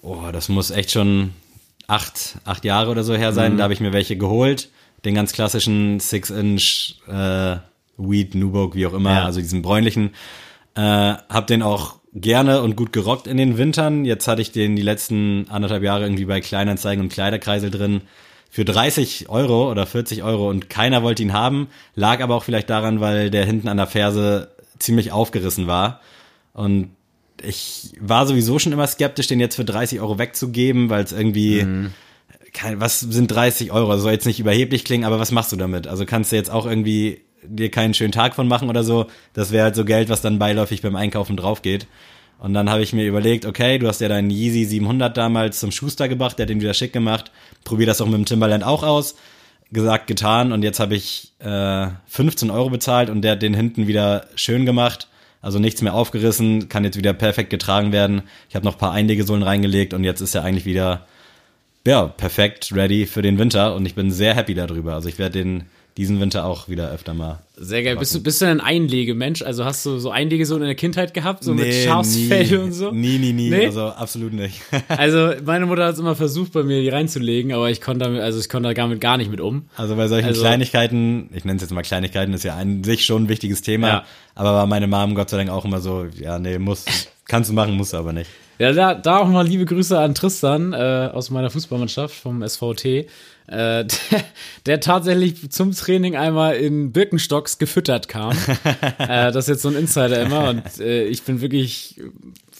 [0.00, 1.34] oh, das muss echt schon
[1.90, 3.34] acht, acht Jahre oder so her Mhm.
[3.34, 3.56] sein.
[3.56, 4.68] Da habe ich mir welche geholt.
[5.04, 7.56] Den ganz klassischen Six-Inch äh,
[7.96, 9.24] Weed, Nubuck, wie auch immer, Ja.
[9.24, 10.10] also diesen bräunlichen.
[10.74, 10.80] Äh,
[11.28, 14.04] hab den auch gerne und gut gerockt in den Wintern.
[14.04, 18.02] Jetzt hatte ich den die letzten anderthalb Jahre irgendwie bei Kleinanzeigen und Kleiderkreisel drin
[18.50, 21.68] für 30 Euro oder 40 Euro und keiner wollte ihn haben.
[21.94, 26.00] Lag aber auch vielleicht daran, weil der hinten an der Ferse ziemlich aufgerissen war.
[26.52, 26.90] Und
[27.42, 31.60] ich war sowieso schon immer skeptisch, den jetzt für 30 Euro wegzugeben, weil es irgendwie,
[32.52, 33.92] kein, was sind 30 Euro?
[33.92, 35.86] Das soll jetzt nicht überheblich klingen, aber was machst du damit?
[35.86, 39.06] Also kannst du jetzt auch irgendwie dir keinen schönen Tag von machen oder so.
[39.32, 41.86] Das wäre halt so Geld, was dann beiläufig beim Einkaufen drauf geht.
[42.38, 45.70] Und dann habe ich mir überlegt, okay, du hast ja deinen Yeezy 700 damals zum
[45.70, 47.30] Schuster gebracht, der hat den wieder schick gemacht.
[47.64, 49.14] Probier das auch mit dem Timberland auch aus.
[49.72, 50.52] Gesagt, getan.
[50.52, 54.64] Und jetzt habe ich äh, 15 Euro bezahlt und der hat den hinten wieder schön
[54.64, 55.06] gemacht.
[55.42, 58.22] Also nichts mehr aufgerissen, kann jetzt wieder perfekt getragen werden.
[58.48, 61.06] Ich habe noch paar Einlegesohlen reingelegt und jetzt ist er eigentlich wieder
[61.86, 64.94] ja, perfekt ready für den Winter und ich bin sehr happy darüber.
[64.94, 65.64] Also ich werde den
[65.96, 67.40] diesen Winter auch wieder öfter mal.
[67.56, 67.96] Sehr geil.
[67.96, 69.42] Bist du, bist du ein Einlegemensch?
[69.42, 72.72] Also hast du so Einlege so in der Kindheit gehabt, so nee, mit Schafsfell und
[72.72, 72.90] so?
[72.90, 73.50] Nie, nie, nie.
[73.50, 73.66] Nee?
[73.66, 74.62] Also absolut nicht.
[74.88, 78.22] also meine Mutter hat es immer versucht, bei mir die reinzulegen, aber ich konnte damit,
[78.22, 79.68] also ich konnte damit gar nicht mit um.
[79.76, 83.04] Also bei solchen also, Kleinigkeiten, ich nenne es jetzt mal Kleinigkeiten, ist ja an sich
[83.04, 83.88] schon ein wichtiges Thema.
[83.88, 84.04] Ja.
[84.34, 86.86] Aber war meine Mom Gott sei Dank auch immer so, ja, nee, muss,
[87.26, 88.30] kannst du machen, musst du aber nicht.
[88.60, 93.06] Ja, da, da auch mal liebe Grüße an Tristan äh, aus meiner Fußballmannschaft vom SVT,
[93.50, 94.24] äh, der,
[94.66, 98.36] der tatsächlich zum Training einmal in Birkenstocks gefüttert kam.
[98.98, 102.00] äh, das ist jetzt so ein Insider immer und äh, ich bin wirklich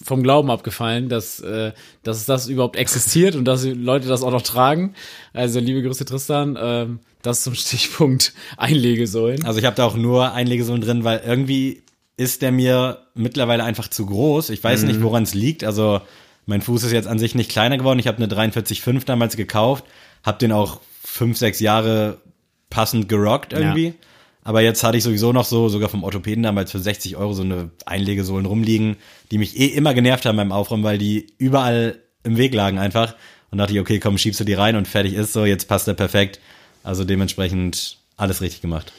[0.03, 1.73] vom Glauben abgefallen, dass, äh,
[2.03, 4.95] dass das überhaupt existiert und dass Leute das auch noch tragen.
[5.33, 6.87] Also liebe Grüße Tristan, äh,
[7.23, 9.45] das zum Stichpunkt Einlegesäulen.
[9.45, 11.83] Also ich habe da auch nur Einlegesäulen drin, weil irgendwie
[12.17, 14.51] ist der mir mittlerweile einfach zu groß.
[14.51, 14.89] Ich weiß mhm.
[14.89, 15.65] nicht, woran es liegt.
[15.65, 16.01] Also
[16.47, 17.99] mein Fuß ist jetzt an sich nicht kleiner geworden.
[17.99, 19.85] Ich habe eine 43,5 damals gekauft,
[20.23, 22.21] habe den auch fünf, sechs Jahre
[22.69, 23.87] passend gerockt irgendwie.
[23.87, 23.95] Ja.
[24.43, 27.43] Aber jetzt hatte ich sowieso noch so, sogar vom Orthopäden damals für 60 Euro so
[27.43, 28.97] eine Einlegesohlen rumliegen,
[29.31, 33.17] die mich eh immer genervt haben beim Aufräumen, weil die überall im Weg lagen einfach.
[33.51, 35.89] Und dachte ich, okay, komm, schiebst du die rein und fertig ist so, jetzt passt
[35.89, 36.41] er perfekt.
[36.83, 38.93] Also dementsprechend alles richtig gemacht.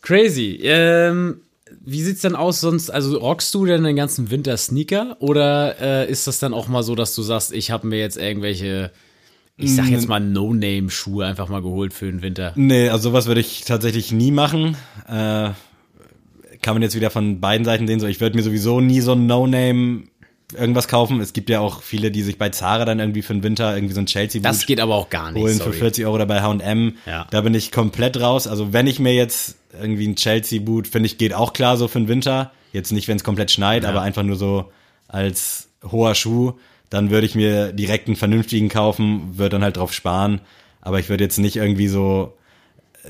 [0.00, 0.58] Crazy.
[0.62, 1.42] Ähm,
[1.80, 2.90] wie sieht's denn aus sonst?
[2.90, 6.82] Also rockst du denn den ganzen Winter Sneaker oder äh, ist das dann auch mal
[6.82, 8.90] so, dass du sagst, ich habe mir jetzt irgendwelche,
[9.56, 12.52] ich sag jetzt mal No-Name-Schuhe einfach mal geholt für den Winter?
[12.56, 14.76] Nee, also sowas würde ich tatsächlich nie machen.
[15.06, 15.50] Äh,
[16.62, 18.00] kann man jetzt wieder von beiden Seiten sehen.
[18.00, 20.04] So, ich würde mir sowieso nie so ein No-Name
[20.54, 21.20] irgendwas kaufen.
[21.20, 23.94] Es gibt ja auch viele, die sich bei Zara dann irgendwie für den Winter irgendwie
[23.94, 25.42] so ein Chelsea Boot Das geht aber auch gar nicht.
[25.42, 25.72] Holen sorry.
[25.72, 26.96] für 40 Euro dabei H&M.
[27.06, 27.26] Ja.
[27.30, 28.46] Da bin ich komplett raus.
[28.46, 31.88] Also wenn ich mir jetzt irgendwie ein Chelsea Boot, finde ich, geht auch klar so
[31.88, 32.52] für den Winter.
[32.72, 33.88] Jetzt nicht, wenn es komplett schneit, ja.
[33.88, 34.70] aber einfach nur so
[35.08, 36.54] als hoher Schuh.
[36.92, 40.42] Dann würde ich mir direkt einen vernünftigen kaufen, würde dann halt drauf sparen.
[40.82, 42.34] Aber ich würde jetzt nicht irgendwie so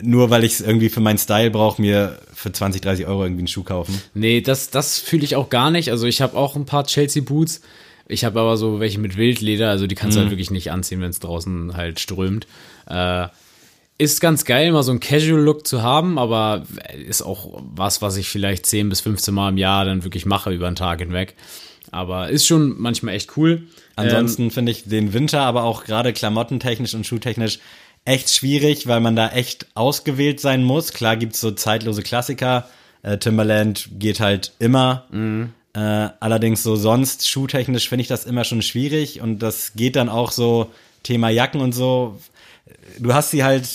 [0.01, 3.40] nur weil ich es irgendwie für meinen Style brauche, mir für 20, 30 Euro irgendwie
[3.40, 4.01] einen Schuh kaufen.
[4.14, 5.90] Nee, das, das fühle ich auch gar nicht.
[5.90, 7.61] Also ich habe auch ein paar Chelsea Boots.
[8.07, 10.21] Ich habe aber so welche mit Wildleder, also die kannst mhm.
[10.21, 12.47] du halt wirklich nicht anziehen, wenn es draußen halt strömt.
[12.87, 13.27] Äh,
[13.99, 16.64] ist ganz geil, mal so einen Casual-Look zu haben, aber
[17.07, 20.53] ist auch was, was ich vielleicht 10 bis 15 Mal im Jahr dann wirklich mache
[20.53, 21.35] über einen Tag hinweg.
[21.92, 23.68] Aber ist schon manchmal echt cool.
[23.96, 27.61] Ansonsten ähm, finde ich den Winter aber auch gerade klamottentechnisch und schuhtechnisch
[28.05, 30.92] echt schwierig, weil man da echt ausgewählt sein muss.
[30.92, 32.66] Klar gibt's so zeitlose Klassiker.
[33.02, 35.07] Äh, Timberland geht halt immer.
[35.11, 35.52] Mhm.
[35.74, 40.09] Äh, allerdings so sonst schuhtechnisch finde ich das immer schon schwierig und das geht dann
[40.09, 40.70] auch so
[41.02, 42.18] Thema Jacken und so.
[42.98, 43.68] Du hast sie halt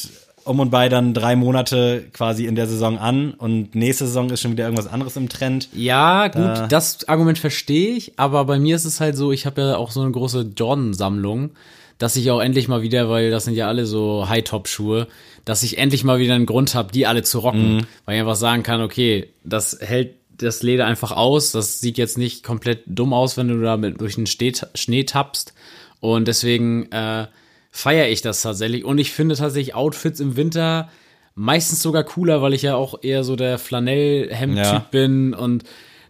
[0.48, 4.42] um und bei dann drei Monate quasi in der Saison an und nächste Saison ist
[4.42, 5.70] schon wieder irgendwas anderes im Trend.
[5.74, 9.46] Ja, gut, da das Argument verstehe ich, aber bei mir ist es halt so, ich
[9.46, 11.52] habe ja auch so eine große Jordan-Sammlung
[11.98, 15.08] dass ich auch endlich mal wieder, weil das sind ja alle so High-Top-Schuhe,
[15.46, 17.78] dass ich endlich mal wieder einen Grund habe, die alle zu rocken.
[17.78, 17.88] Mhm.
[18.06, 21.52] Weil ich einfach sagen kann, okay, das hält das Leder einfach aus.
[21.52, 25.04] Das sieht jetzt nicht komplett dumm aus, wenn du da mit, durch den Schnee, Schnee
[25.04, 25.54] tappst.
[26.00, 27.28] Und deswegen äh,
[27.78, 28.84] feiere ich das tatsächlich.
[28.84, 30.90] Und ich finde tatsächlich Outfits im Winter
[31.36, 34.86] meistens sogar cooler, weil ich ja auch eher so der Flanellhemd-Typ ja.
[34.92, 35.64] bin und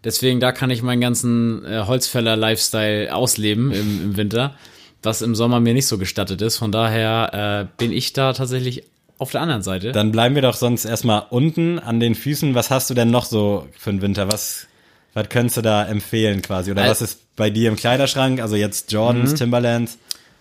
[0.03, 4.55] deswegen da kann ich meinen ganzen äh, Holzfäller-Lifestyle ausleben im, im Winter
[5.03, 6.57] was im Sommer mir nicht so gestattet ist.
[6.57, 8.83] Von daher äh, bin ich da tatsächlich
[9.17, 9.91] auf der anderen Seite.
[9.91, 12.53] Dann bleiben wir doch sonst erstmal unten an den Füßen.
[12.55, 14.31] Was hast du denn noch so für den Winter?
[14.31, 14.67] Was,
[15.13, 16.71] was könntest du da empfehlen quasi?
[16.71, 18.41] Oder also, was ist bei dir im Kleiderschrank?
[18.41, 19.35] Also jetzt Jordans, mhm.
[19.35, 19.97] Timberlands?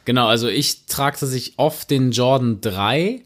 [0.07, 3.23] Genau, also ich trage tatsächlich oft den Jordan 3, äh,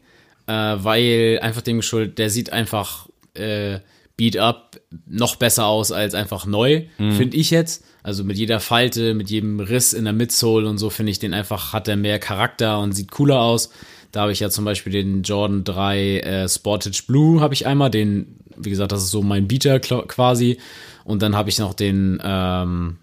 [0.47, 3.79] weil einfach dem geschuldet, der sieht einfach äh,
[4.17, 7.13] Beat Up noch besser aus als einfach neu, mhm.
[7.13, 7.85] finde ich jetzt.
[8.03, 11.35] Also mit jeder Falte, mit jedem Riss in der Midsole und so finde ich den
[11.35, 13.71] einfach, hat er mehr Charakter und sieht cooler aus.
[14.11, 17.91] Da habe ich ja zum Beispiel den Jordan 3 äh, Sportage Blue, habe ich einmal,
[17.91, 20.57] den, wie gesagt, das ist so mein Beater quasi.
[21.03, 22.97] Und dann habe ich noch den, ähm,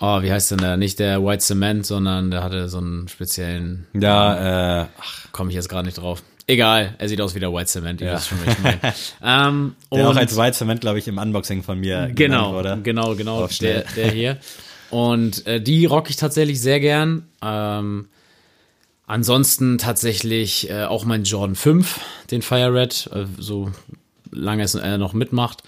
[0.00, 0.76] oh, wie heißt denn der?
[0.76, 3.86] Nicht der White Cement, sondern der hatte so einen speziellen.
[3.92, 6.22] Ja, äh, ach, komme ich jetzt gerade nicht drauf.
[6.46, 8.00] Egal, er sieht aus wie der White Cement.
[8.00, 8.18] Ja.
[8.18, 8.38] Schon,
[9.22, 12.80] ähm, der auch als White Cement, glaube ich, im Unboxing von mir genau, wurde.
[12.82, 14.38] Genau, genau, der, der hier.
[14.90, 17.28] Und äh, die rock ich tatsächlich sehr gern.
[17.40, 18.08] Ähm,
[19.06, 22.00] ansonsten tatsächlich äh, auch mein Jordan 5,
[22.32, 23.70] den Fire Red, äh, so
[24.32, 25.62] lange es er noch mitmacht.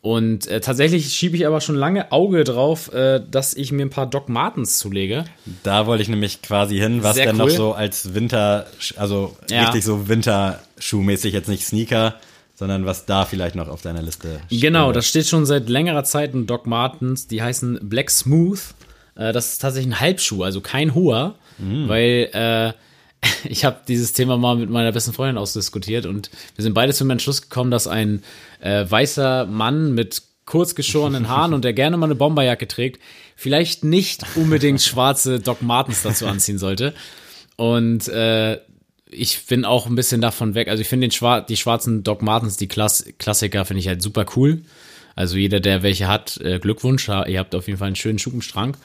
[0.00, 3.90] Und äh, tatsächlich schiebe ich aber schon lange Auge drauf, äh, dass ich mir ein
[3.90, 5.24] paar Doc Martens zulege.
[5.64, 7.48] Da wollte ich nämlich quasi hin, was Sehr denn cool.
[7.48, 9.64] noch so als Winter, also Ja.
[9.64, 12.14] richtig so Winterschuhmäßig, jetzt nicht Sneaker,
[12.54, 14.60] sondern was da vielleicht noch auf deiner Liste steht.
[14.60, 17.26] Genau, das steht schon seit längerer Zeit in Doc Martens.
[17.26, 18.60] Die heißen Black Smooth.
[19.16, 22.72] Äh, das ist tatsächlich ein Halbschuh, also kein hoher, weil äh,
[23.48, 27.10] ich habe dieses Thema mal mit meiner besten Freundin ausdiskutiert und wir sind beide zum
[27.10, 28.22] Entschluss gekommen, dass ein
[28.60, 33.02] äh, weißer Mann mit kurz geschorenen Haaren und der gerne mal eine Bomberjacke trägt,
[33.36, 36.94] vielleicht nicht unbedingt schwarze Doc Martens dazu anziehen sollte.
[37.56, 38.58] Und äh,
[39.10, 40.68] ich bin auch ein bisschen davon weg.
[40.68, 44.26] Also ich finde Schwar die schwarzen Doc Martens, die Klass Klassiker, finde ich halt super
[44.36, 44.62] cool.
[45.14, 47.08] Also jeder, der welche hat, äh, Glückwunsch.
[47.08, 48.78] Ihr habt auf jeden Fall einen schönen Schrank.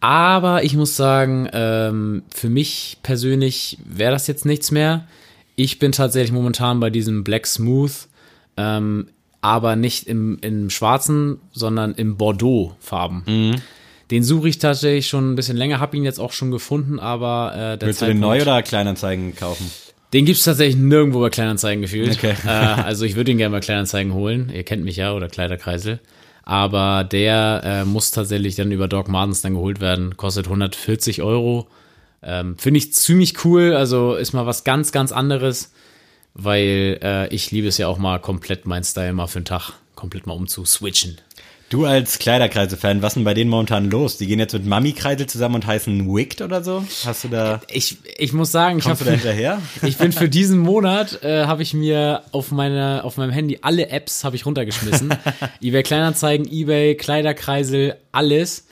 [0.00, 5.06] Aber ich muss sagen, ähm, für mich persönlich wäre das jetzt nichts mehr.
[5.54, 8.08] Ich bin tatsächlich momentan bei diesem Black Smooth,
[8.56, 9.08] ähm,
[9.40, 13.60] aber nicht im, im schwarzen, sondern im Bordeaux-Farben.
[14.10, 17.52] Den suche ich tatsächlich schon ein bisschen länger, habe ihn jetzt auch schon gefunden, aber
[17.54, 19.70] äh, der Willst du den Zeitpunkt- neu oder Kleinanzeigen kaufen?
[20.12, 22.12] den gibt's tatsächlich nirgendwo bei Kleinanzeigen gefühlt.
[22.16, 22.34] Okay.
[22.46, 24.50] Äh, also ich würde ihn gerne bei Kleinanzeigen holen.
[24.54, 26.00] Ihr kennt mich ja oder Kleiderkreisel.
[26.44, 30.16] Aber der äh, muss tatsächlich dann über Doc Martens dann geholt werden.
[30.16, 31.66] Kostet 140 Euro.
[32.22, 33.74] Ähm, Finde ich ziemlich cool.
[33.74, 35.72] Also ist mal was ganz, ganz anderes.
[36.38, 39.72] Weil äh, ich liebe es ja auch mal komplett mein Style mal für einen Tag
[39.94, 41.18] komplett mal umzuswitchen.
[41.68, 44.18] Du als Kleiderkreise-Fan, was ist denn bei denen momentan los?
[44.18, 46.84] Die gehen jetzt mit Mami-Kreisel zusammen und heißen Wicked oder so?
[47.04, 49.60] Hast du da, Ich, ich muss sagen, ich du da hinterher?
[49.82, 53.88] Ich bin für diesen Monat äh, habe ich mir auf meine auf meinem Handy alle
[53.88, 55.12] Apps habe ich runtergeschmissen.
[55.60, 58.66] eBay Kleinanzeigen, eBay Kleiderkreisel, alles,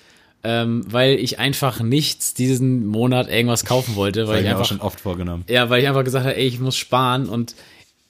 [0.45, 4.81] ähm, weil ich einfach nichts diesen Monat irgendwas kaufen wollte, weil ich ich einfach schon
[4.81, 5.45] oft vorgenommen.
[5.49, 7.55] ja, weil ich einfach gesagt habe, ey, ich muss sparen und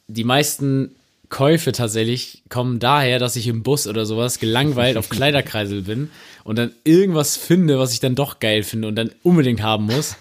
[0.08, 0.90] die meisten
[1.30, 6.10] Käufe tatsächlich kommen daher, dass ich im Bus oder sowas gelangweilt auf Kleiderkreisel bin
[6.44, 10.16] und dann irgendwas finde, was ich dann doch geil finde und dann unbedingt haben muss.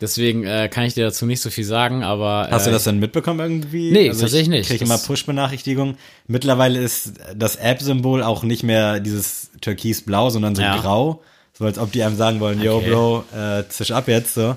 [0.00, 2.84] Deswegen äh, kann ich dir dazu nicht so viel sagen, aber Hast äh, du das
[2.84, 3.92] denn mitbekommen irgendwie?
[3.92, 4.62] Nee, tatsächlich nicht.
[4.62, 5.96] Ich kriege immer Push-Benachrichtigungen.
[6.26, 10.76] Mittlerweile ist das App-Symbol auch nicht mehr dieses türkisblau, sondern so Ja.
[10.76, 11.22] grau.
[11.58, 12.90] So als ob die einem sagen wollen, yo Okay.
[12.90, 14.56] Bro, äh, zisch ab jetzt so.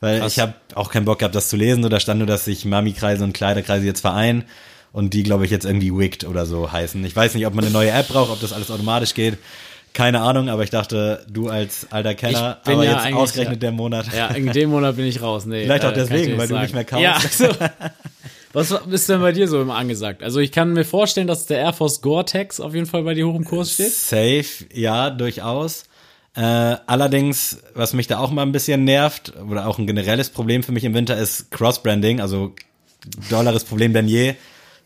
[0.00, 0.32] Weil Krass.
[0.32, 1.82] ich habe auch keinen Bock gehabt, das zu lesen.
[1.88, 4.44] Da stand nur, dass sich Mami-Kreise und Kleiderkreise jetzt vereinen.
[4.92, 7.04] Und die, glaube ich, jetzt irgendwie Wicked oder so heißen.
[7.04, 9.38] Ich weiß nicht, ob man eine neue App braucht, ob das alles automatisch geht.
[9.92, 13.56] Keine Ahnung, aber ich dachte, du als alter Kenner, Ich bin aber ja jetzt ausgerechnet
[13.56, 13.60] ja.
[13.60, 14.06] der Monat.
[14.16, 15.46] ja, in dem Monat bin ich raus.
[15.46, 16.62] Nee, Vielleicht auch äh, deswegen, weil du sagen.
[16.62, 17.40] nicht mehr kaufst.
[17.40, 17.54] Ja, so.
[18.52, 20.22] Was ist denn bei dir so immer angesagt?
[20.24, 23.28] Also ich kann mir vorstellen, dass der Air Force Gore-Tex auf jeden Fall bei dir
[23.28, 23.92] hoch im Kurs steht.
[23.92, 25.84] Safe, ja, durchaus.
[26.36, 26.40] Äh,
[26.86, 30.72] allerdings, was mich da auch mal ein bisschen nervt, oder auch ein generelles Problem für
[30.72, 32.54] mich im Winter, ist Cross-Branding, also
[33.28, 34.34] dolleres Problem denn je.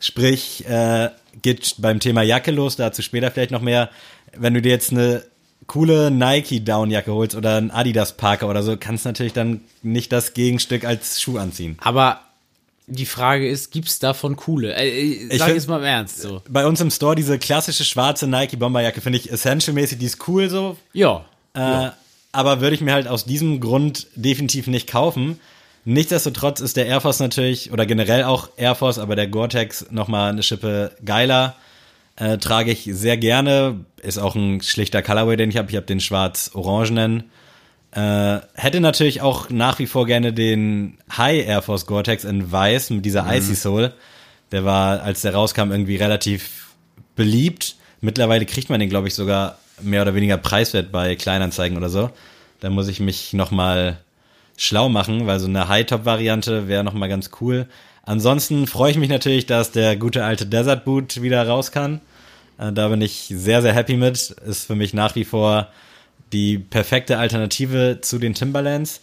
[0.01, 1.11] Sprich, äh,
[1.43, 3.91] geht beim Thema Jacke los, dazu später vielleicht noch mehr.
[4.37, 5.23] Wenn du dir jetzt eine
[5.67, 10.13] coole Nike Downjacke holst oder ein Adidas Parker oder so, kannst du natürlich dann nicht
[10.13, 11.77] das Gegenstück als Schuh anziehen.
[11.81, 12.21] Aber
[12.87, 14.75] die Frage ist, gibt's davon coole?
[14.75, 16.43] Äh, äh, sag find- jetzt mal im Ernst so.
[16.49, 20.49] Bei uns im Store diese klassische schwarze Nike Bomberjacke finde ich essential-mäßig, die ist cool
[20.51, 21.25] so, Ja.
[21.55, 21.91] Äh,
[22.33, 25.39] aber würde ich mir halt aus diesem Grund definitiv nicht kaufen.
[25.85, 30.31] Nichtsdestotrotz ist der Air Force natürlich, oder generell auch Air Force, aber der Gore-Tex nochmal
[30.31, 31.57] eine Schippe geiler.
[32.17, 33.85] Äh, trage ich sehr gerne.
[34.03, 35.71] Ist auch ein schlichter Colorway, den ich habe.
[35.71, 37.25] Ich habe den schwarz-orangenen.
[37.93, 42.91] Äh, hätte natürlich auch nach wie vor gerne den High Air Force Gore-Tex in weiß
[42.91, 43.93] mit dieser Icy Soul.
[44.53, 46.73] Der war, als der rauskam, irgendwie relativ
[47.15, 47.77] beliebt.
[48.01, 52.11] Mittlerweile kriegt man den, glaube ich, sogar mehr oder weniger preiswert bei Kleinanzeigen oder so.
[52.61, 53.99] Da muss ich mich noch mal
[54.57, 57.67] schlau machen, weil so eine High-Top-Variante wäre noch mal ganz cool.
[58.05, 62.01] Ansonsten freue ich mich natürlich, dass der gute alte Desert Boot wieder raus kann.
[62.59, 64.31] Äh, Da bin ich sehr, sehr happy mit.
[64.47, 65.69] Ist für mich nach wie vor
[66.33, 69.01] die perfekte Alternative zu den Timberlands.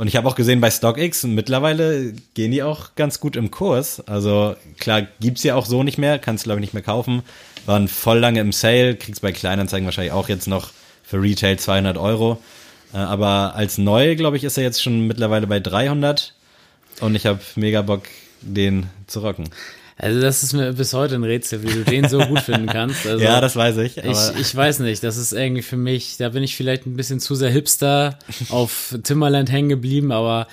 [0.00, 4.00] Und ich habe auch gesehen bei StockX, mittlerweile gehen die auch ganz gut im Kurs.
[4.08, 7.22] Also klar, gibt's ja auch so nicht mehr, kannst glaube ich nicht mehr kaufen.
[7.66, 10.70] Waren voll lange im Sale, kriegst bei Kleinanzeigen wahrscheinlich auch jetzt noch
[11.02, 12.40] für Retail 200 Euro.
[12.94, 16.32] Äh, Aber als neu, glaube ich, ist er jetzt schon mittlerweile bei 300.
[17.02, 18.04] Und ich habe mega Bock,
[18.40, 19.50] den zu rocken.
[20.02, 23.04] Also das ist mir bis heute ein Rätsel, wie du den so gut finden kannst.
[23.10, 23.98] Also ja, das weiß ich.
[23.98, 27.20] Ich, ich weiß nicht, das ist irgendwie für mich, da bin ich vielleicht ein bisschen
[27.20, 30.46] zu sehr Hipster auf Timberland hängen geblieben, aber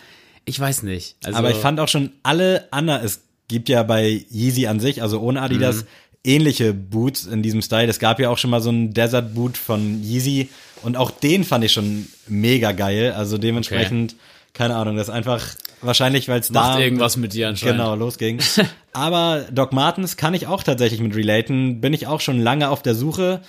[0.45, 1.15] ich weiß nicht.
[1.23, 5.01] Also, Aber ich fand auch schon alle anderen, es gibt ja bei Yeezy an sich,
[5.01, 5.85] also ohne Adidas,
[6.23, 7.87] ähnliche Boots in diesem Style.
[7.87, 10.49] Es gab ja auch schon mal so einen Desert Boot von Yeezy
[10.83, 13.13] und auch den fand ich schon mega geil.
[13.15, 14.15] Also dementsprechend,
[14.53, 15.45] keine Ahnung, das ist einfach
[15.81, 17.77] wahrscheinlich, weil es da Macht irgendwas mit dir anscheinend.
[17.77, 18.39] genau losging.
[18.93, 21.81] Aber Doc Martens kann ich auch tatsächlich mit relaten.
[21.81, 23.41] Bin ich auch schon lange auf der Suche.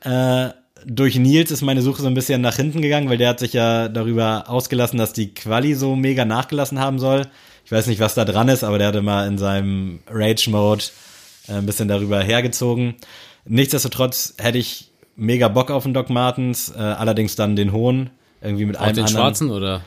[0.00, 0.48] Äh,
[0.84, 3.52] durch Nils ist meine Suche so ein bisschen nach hinten gegangen, weil der hat sich
[3.52, 7.22] ja darüber ausgelassen, dass die Quali so mega nachgelassen haben soll.
[7.64, 10.84] Ich weiß nicht, was da dran ist, aber der hatte mal in seinem Rage-Mode
[11.48, 12.94] äh, ein bisschen darüber hergezogen.
[13.44, 18.10] Nichtsdestotrotz hätte ich mega Bock auf den Doc Martens, äh, allerdings dann den hohen,
[18.42, 19.22] irgendwie mit Auch einem den anderen.
[19.22, 19.82] schwarzen oder?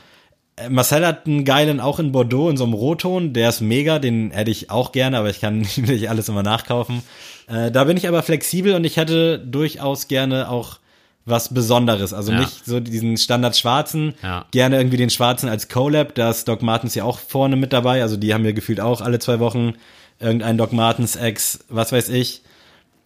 [0.56, 3.98] Äh, Marcel hat einen geilen auch in Bordeaux in so einem Rotton, der ist mega,
[3.98, 7.02] den hätte ich auch gerne, aber ich kann nicht alles immer nachkaufen.
[7.48, 10.78] Äh, da bin ich aber flexibel und ich hätte durchaus gerne auch
[11.26, 12.40] was Besonderes, also Ja.
[12.40, 14.46] nicht so diesen Standard schwarzen, Ja.
[14.50, 18.02] gerne irgendwie den schwarzen als Collab, da ist Doc Martens ja auch vorne mit dabei,
[18.02, 19.74] also die haben wir gefühlt auch alle zwei Wochen
[20.18, 22.42] irgendein Doc Martens Ex, was weiß ich.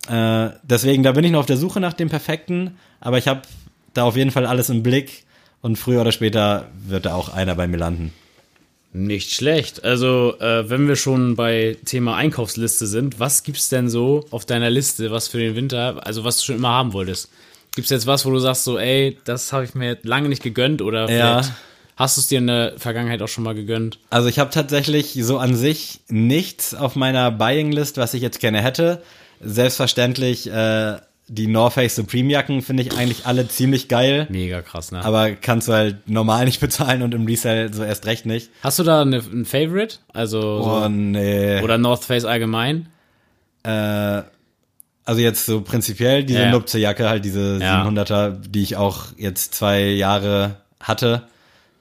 [0.08, 3.42] Äh, deswegen, da bin ich noch auf der Suche nach dem perfekten, aber ich habe
[3.94, 5.24] da auf jeden Fall alles im Blick
[5.64, 8.12] und früher oder später wird da auch einer bei mir landen.
[8.92, 9.82] Nicht schlecht.
[9.82, 14.68] Also, äh, wenn wir schon bei Thema Einkaufsliste sind, was gibt's denn so auf deiner
[14.68, 17.30] Liste, was für den Winter, also was du schon immer haben wolltest?
[17.74, 20.82] Gibt's jetzt was, wo du sagst so, ey, das habe ich mir lange nicht gegönnt
[20.82, 21.40] oder Ja.
[21.42, 21.52] vielleicht
[21.96, 23.98] hast du es dir in der Vergangenheit auch schon mal gegönnt?
[24.10, 28.38] Also ich habe tatsächlich so an sich nichts auf meiner Buying List, was ich jetzt
[28.38, 29.02] gerne hätte.
[29.40, 34.92] Selbstverständlich äh, die North Face Supreme Jacken finde ich eigentlich alle ziemlich geil, Mega krass,
[34.92, 35.02] ne?
[35.04, 38.50] aber kannst du halt normal nicht bezahlen und im Resell so erst recht nicht.
[38.62, 39.96] hast du da eine, ein Favorite?
[40.12, 41.62] Also, so, Oh nee.
[41.62, 42.88] oder North Face allgemein?
[43.62, 44.22] Äh,
[45.06, 46.50] also jetzt so prinzipiell diese Ja.
[46.50, 47.84] Nupze Jacke, halt diese Ja.
[47.86, 51.22] 700er, die ich auch jetzt zwei Jahre hatte,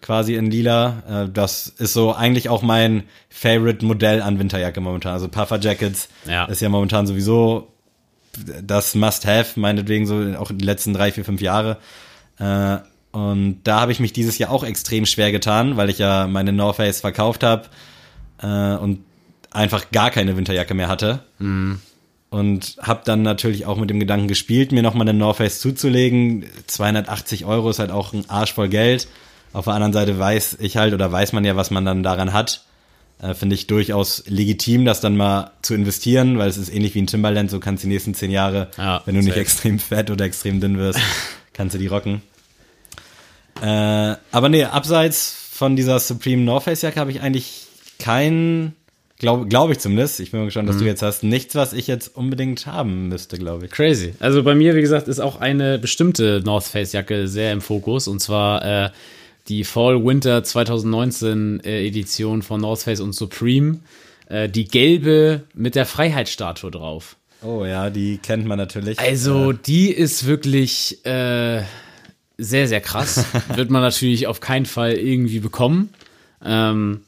[0.02, 1.04] quasi in lila.
[1.26, 5.14] Äh, das ist so eigentlich auch mein Favorite Modell an Winterjacke momentan.
[5.14, 6.46] Also Puffer Jackets Ja.
[6.46, 7.73] ist ja momentan sowieso
[8.62, 11.78] das Must-Have, meinetwegen so auch die letzten drei, vier, fünf Jahre.
[12.40, 12.78] Äh,
[13.12, 16.52] und da habe ich mich dieses Jahr auch extrem schwer getan, weil ich ja meine
[16.52, 17.70] North Face verkauft habe
[18.42, 19.00] äh, und
[19.52, 21.20] einfach gar keine Winterjacke mehr hatte.
[22.32, 26.46] Und habe dann natürlich auch mit dem Gedanken gespielt, mir nochmal eine North Face zuzulegen.
[26.66, 29.08] 280 Euro ist halt auch ein Arsch voll Geld.
[29.54, 32.34] Auf der anderen Seite weiß ich halt oder weiß man ja, was man dann daran
[32.34, 32.66] hat.
[33.24, 37.02] Äh, Finde ich durchaus legitim, das dann mal zu investieren, weil es ist ähnlich wie
[37.02, 40.12] ein Timberland, so kannst du die nächsten zehn Jahre, Ja, wenn du nicht extrem fett
[40.12, 41.00] oder extrem dünn wirst,
[41.54, 42.22] kannst du die rocken.
[43.62, 47.68] Äh, aber nee, abseits von dieser Supreme North Face Jacke habe ich eigentlich
[48.00, 48.74] kein,
[49.20, 50.80] glaube glaub ich zumindest, ich bin mal gespannt, was Mhm.
[50.82, 53.72] du jetzt hast, nichts, was ich jetzt unbedingt haben müsste, glaube ich.
[53.72, 54.16] Crazy.
[54.20, 58.08] Also bei mir, wie gesagt, ist auch eine bestimmte North Face Jacke sehr im Fokus
[58.08, 58.90] und zwar äh,
[59.48, 63.80] die Fall Winter 2019 äh, Edition von North Face und Supreme.
[64.28, 67.18] Äh, die gelbe mit der Freiheitsstatue drauf.
[67.42, 68.98] Oh ja, die kennt man natürlich.
[69.00, 71.64] Also die ist wirklich äh,
[72.38, 73.26] sehr, sehr krass.
[73.56, 75.90] Wird man natürlich auf keinen Fall irgendwie bekommen.
[76.44, 77.02] Ähm,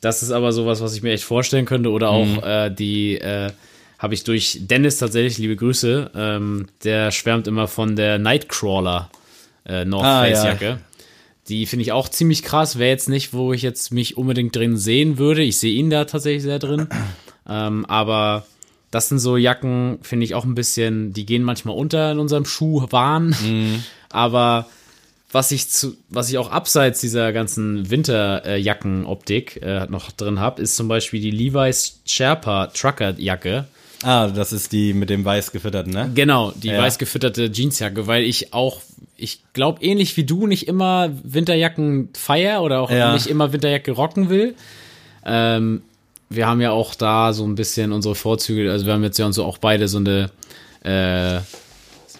[0.00, 1.90] das ist aber sowas, was ich mir echt vorstellen könnte.
[1.90, 2.40] Oder auch Mhm.
[2.42, 3.52] äh, die äh,
[3.98, 9.08] habe ich durch Dennis tatsächlich, liebe Grüße, ähm, der schwärmt immer von der Nightcrawler
[9.64, 10.78] äh, North Ah, Face ja.
[11.48, 12.78] Die finde ich auch ziemlich krass.
[12.78, 15.42] Wäre jetzt nicht, wo ich jetzt mich unbedingt drin sehen würde.
[15.42, 16.88] Ich sehe ihn da tatsächlich sehr drin.
[17.48, 18.46] ähm, aber
[18.90, 22.44] das sind so Jacken, finde ich auch ein bisschen, die gehen manchmal unter in unserem
[22.44, 23.36] Schuhwahn.
[24.08, 24.66] Aber
[25.32, 30.76] was ich zu, was ich auch abseits dieser ganzen Winterjackenoptik äh, noch drin habe, ist
[30.76, 33.66] zum Beispiel die Levi's Sherpa Trucker Jacke.
[34.02, 36.10] Ah, das ist die mit dem weiß gefütterten, ne?
[36.14, 36.78] Genau, die Ja.
[36.78, 38.82] weiß gefütterte Jeansjacke, weil ich auch,
[39.16, 43.12] ich glaube ähnlich wie du nicht immer Winterjacken feier oder auch Ja.
[43.12, 44.54] nicht immer Winterjacke rocken will.
[45.24, 45.82] Ähm,
[46.28, 49.26] wir haben ja auch da so ein bisschen unsere Vorzüge, also wir haben jetzt ja
[49.26, 50.30] uns so auch beide so eine
[50.84, 51.40] äh,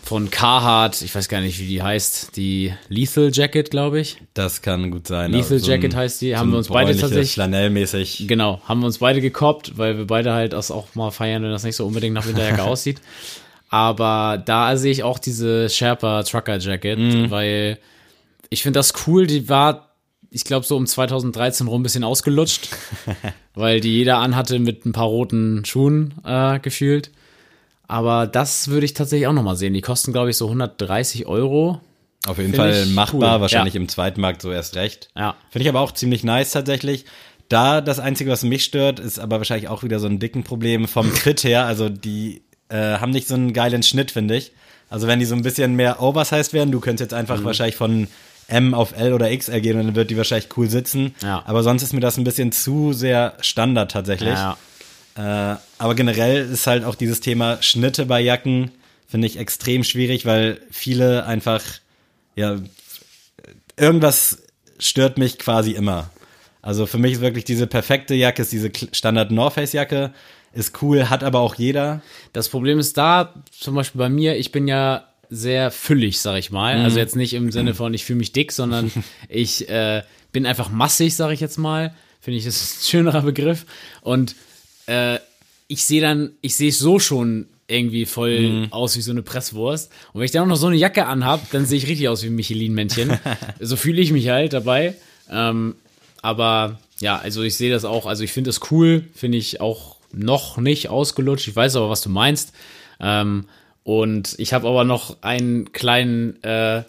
[0.07, 4.19] von Carhartt, ich weiß gar nicht, wie die heißt, die Lethal Jacket, glaube ich.
[4.35, 5.33] Das kann gut sein.
[5.33, 8.25] Lethal so ein- Jacket heißt die, so haben ein wir uns beide tatsächlich Flanellmäßig.
[8.29, 11.51] Genau, haben wir uns beide gekoppt, weil wir beide halt das auch mal feiern, wenn
[11.51, 13.01] das nicht so unbedingt nach Winterjacke aussieht.
[13.69, 17.31] Aber da sehe ich auch diese Sherpa Trucker Jacket, Mhm.
[17.31, 17.79] weil
[18.49, 19.27] ich finde das cool.
[19.27, 19.91] Die war,
[20.31, 22.69] ich glaube, so um 2013 rum ein bisschen ausgelutscht,
[23.55, 27.11] weil die jeder anhatte mit ein paar roten Schuhen äh, gefühlt.
[27.89, 29.75] Aber das würde ich tatsächlich auch noch mal sehen.
[29.75, 31.81] Die kosten, glaube ich, so 130 Euro.
[32.27, 33.41] Auf jeden Find Fall machbar, cool.
[33.43, 33.81] wahrscheinlich Ja.
[33.81, 35.09] im Zweitmarkt so erst recht.
[35.17, 35.37] Ja.
[35.51, 37.05] Finde ich aber auch ziemlich nice tatsächlich.
[37.49, 40.89] Da das Einzige, was mich stört, ist aber wahrscheinlich auch wieder so ein dicken Problem
[40.89, 41.67] vom Fit her.
[41.67, 44.51] Also die äh, haben nicht so einen geilen Schnitt, finde ich.
[44.91, 47.19] Also wenn die so ein bisschen mehr oversized wären, du könntest jetzt Mhm.
[47.31, 48.09] einfach wahrscheinlich von
[48.49, 51.15] M auf L oder XL gehen und dann wird die wahrscheinlich cool sitzen.
[51.23, 51.43] Ja.
[51.47, 54.35] Aber sonst ist mir das ein bisschen zu sehr Standard tatsächlich.
[54.35, 54.57] Ja,
[55.17, 58.71] Äh, aber generell ist halt auch dieses Thema Schnitte bei Jacken,
[59.09, 61.63] finde ich extrem schwierig, weil viele einfach,
[62.35, 62.57] ja,
[63.77, 64.43] irgendwas
[64.79, 66.11] stört mich quasi immer.
[66.61, 70.13] Also für mich ist wirklich diese perfekte Jacke, ist diese Standard North Face Jacke,
[70.53, 72.03] ist cool, hat aber auch jeder.
[72.33, 76.51] Das Problem ist da, zum Beispiel bei mir, ich bin ja sehr füllig, sag ich
[76.51, 76.77] mal.
[76.79, 78.91] Also jetzt nicht im Sinne von, ich fühle mich dick, sondern
[79.29, 80.03] ich äh,
[80.33, 81.95] bin einfach massig, sag ich jetzt mal.
[82.21, 83.67] Finde ich, das ist ein schönerer Begriff.
[84.01, 84.35] Und
[84.87, 85.19] äh,
[85.69, 89.91] ich sehe dann, ich sehe so schon irgendwie voll aus wie so eine Presswurst.
[90.13, 92.23] Und wenn ich dann auch noch so eine Jacke anhab, dann sehe ich richtig aus
[92.23, 93.19] wie ein Michelin-Männchen.
[93.61, 94.95] so fühle ich mich halt dabei.
[95.31, 95.75] Ähm,
[96.23, 99.97] aber ja, also ich sehe das auch, also ich finde das cool, finde ich auch
[100.13, 101.49] noch nicht ausgelutscht.
[101.49, 102.53] Ich weiß aber, was du meinst.
[103.01, 103.47] Ähm,
[103.83, 106.83] und ich habe aber noch einen kleinen, äh,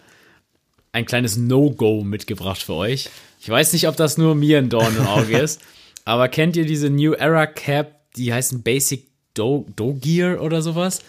[0.92, 3.10] ein kleines No-Go mitgebracht für euch.
[3.40, 5.60] Ich weiß nicht, ob das nur mir ein Dorn im Auge ist,
[6.08, 11.00] aber kennt ihr diese New Era Cap, die heißen Basic Do, Do Gear oder sowas?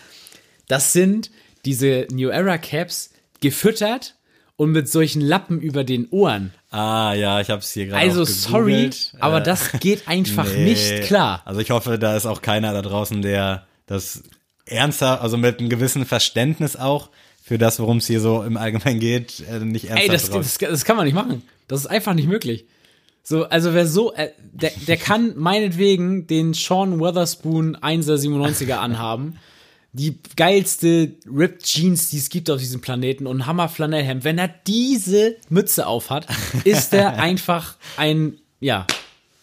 [0.67, 1.31] Das sind
[1.63, 4.15] diese New Era Caps gefüttert
[4.57, 6.53] und mit solchen Lappen über den Ohren.
[6.69, 8.89] Ah, ja, ich habe es hier gerade Also sorry,
[9.21, 10.65] aber Äh, das geht einfach nee.
[10.65, 11.43] nicht klar.
[11.45, 14.23] Also ich hoffe, da ist auch keiner da draußen, der das
[14.65, 17.09] ernsthaft, also mit einem gewissen Verständnis auch
[17.41, 20.57] für das, worum es hier so im Allgemeinen geht, äh, nicht ernsthaft Ey, das, das,
[20.57, 21.41] das kann man nicht machen.
[21.69, 22.65] Das ist einfach nicht möglich.
[23.29, 29.35] So, also wer so, äh, der, der kann meinetwegen den Sean Weatherspoon 1er 97er anhaben.
[29.93, 34.23] Die geilste Ripped Jeans, die es gibt auf diesem Planeten und Hammer Flanellhemd.
[34.23, 36.25] Wenn er diese Mütze aufhat,
[36.63, 38.87] ist er einfach ein, ja,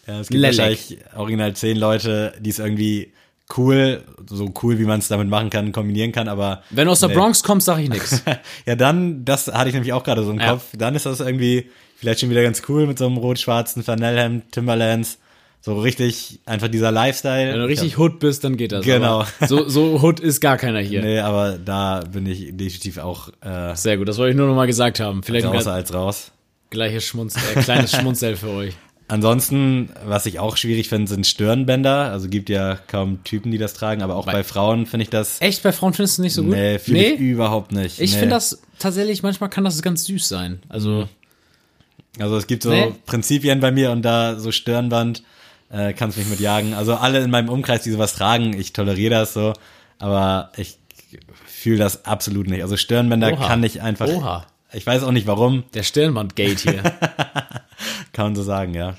[0.05, 0.57] Ja, es gibt Lelek.
[0.57, 3.13] wahrscheinlich original zehn Leute, die es irgendwie
[3.55, 6.99] cool, so cool, wie man es damit machen kann, kombinieren kann, aber wenn du aus
[6.99, 7.15] der Nee.
[7.15, 8.21] Bronx kommst, sag ich nix.
[8.65, 10.51] ja, dann, das hatte ich nämlich auch gerade so im Ja.
[10.51, 14.51] Kopf, dann ist das irgendwie vielleicht schon wieder ganz cool mit so einem rot-schwarzen Flanellhemd,
[14.51, 15.19] Timberlands,
[15.61, 17.51] so richtig einfach dieser Lifestyle.
[17.51, 18.85] Wenn du richtig Hood bist, dann geht das.
[18.85, 19.21] Genau.
[19.21, 21.01] Aber So, so Hood ist gar keiner hier.
[21.01, 24.55] Nee, aber da bin ich definitiv auch äh, Sehr gut, das wollte ich nur noch
[24.55, 25.23] mal gesagt haben.
[25.23, 26.31] Vielleicht raus als raus.
[26.69, 28.73] gleiches Schmunzel, äh, kleines Schmunzel für euch.
[29.09, 32.11] Ansonsten, was ich auch schwierig finde, sind Stirnbänder.
[32.11, 35.39] Also gibt ja kaum Typen, die das tragen, aber auch bei, Frauen finde ich das.
[35.39, 36.51] Echt, bei Frauen findest du nicht so gut?
[36.51, 38.01] Nee, finde ich überhaupt nicht.
[38.01, 38.19] Ich nee.
[38.19, 40.59] finde das tatsächlich, manchmal kann das ganz süß sein.
[40.67, 41.07] Also,
[42.19, 42.93] Also es gibt so Nee.
[43.05, 45.23] Prinzipien bei mir und da so Stirnband
[45.69, 46.73] äh, kannst mich mit jagen.
[46.73, 49.53] Also alle in meinem Umkreis, die sowas tragen, ich toleriere das so,
[49.99, 50.77] aber ich
[51.45, 52.61] fühle das absolut nicht.
[52.61, 53.47] Also Stirnbänder Oha.
[53.47, 54.07] kann ich einfach.
[54.07, 54.45] Oha.
[54.73, 56.83] Ich weiß auch nicht warum, der Stirnband-Gate hier.
[58.13, 58.95] kann man so sagen, ja.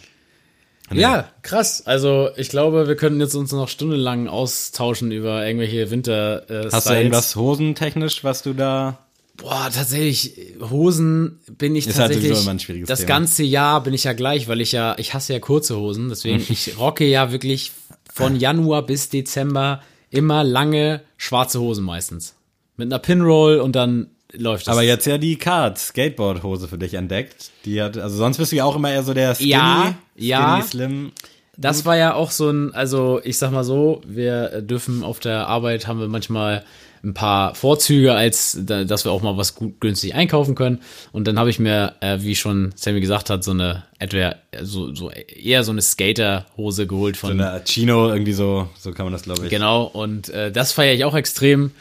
[0.90, 1.86] ja, krass.
[1.86, 6.88] Also, ich glaube, wir könnten jetzt uns noch stundenlang austauschen über irgendwelche winter äh, Hast
[6.88, 8.98] du irgendwas hosentechnisch, was du da
[9.38, 10.32] Boah, tatsächlich,
[10.68, 12.60] Hosen bin ich Ist halt tatsächlich.
[12.62, 13.08] schwieriges das Thema.
[13.08, 16.44] ganze Jahr bin ich ja gleich, weil ich ja, ich hasse ja kurze Hosen, deswegen,
[16.48, 17.72] ich rocke ja wirklich
[18.12, 19.80] von Januar bis Dezember
[20.10, 22.34] immer lange schwarze Hosen meistens.
[22.76, 24.72] Mit einer Pinroll und dann läuft das.
[24.72, 27.50] Aber jetzt ja die Card Skateboard Hose für dich entdeckt.
[27.64, 30.56] Die hat also sonst bist du ja auch immer eher so der Skinny, Ja, ja.
[30.56, 31.12] Skinny Slim.
[31.56, 35.48] Das war ja auch so ein, also ich sag mal so, wir dürfen auf der
[35.48, 36.64] Arbeit haben wir manchmal
[37.04, 40.80] ein paar Vorzüge, als da- dass wir auch mal was gut günstig einkaufen können.
[41.12, 44.94] Und dann habe ich mir, äh, wie schon Sammy gesagt hat, so eine etwa so,
[44.94, 49.22] so eher so eine Skaterhose geholt von Eine Chino irgendwie so, so kann man das
[49.22, 49.50] glaube ich.
[49.50, 51.72] Genau, und äh, das feiere ich auch extrem.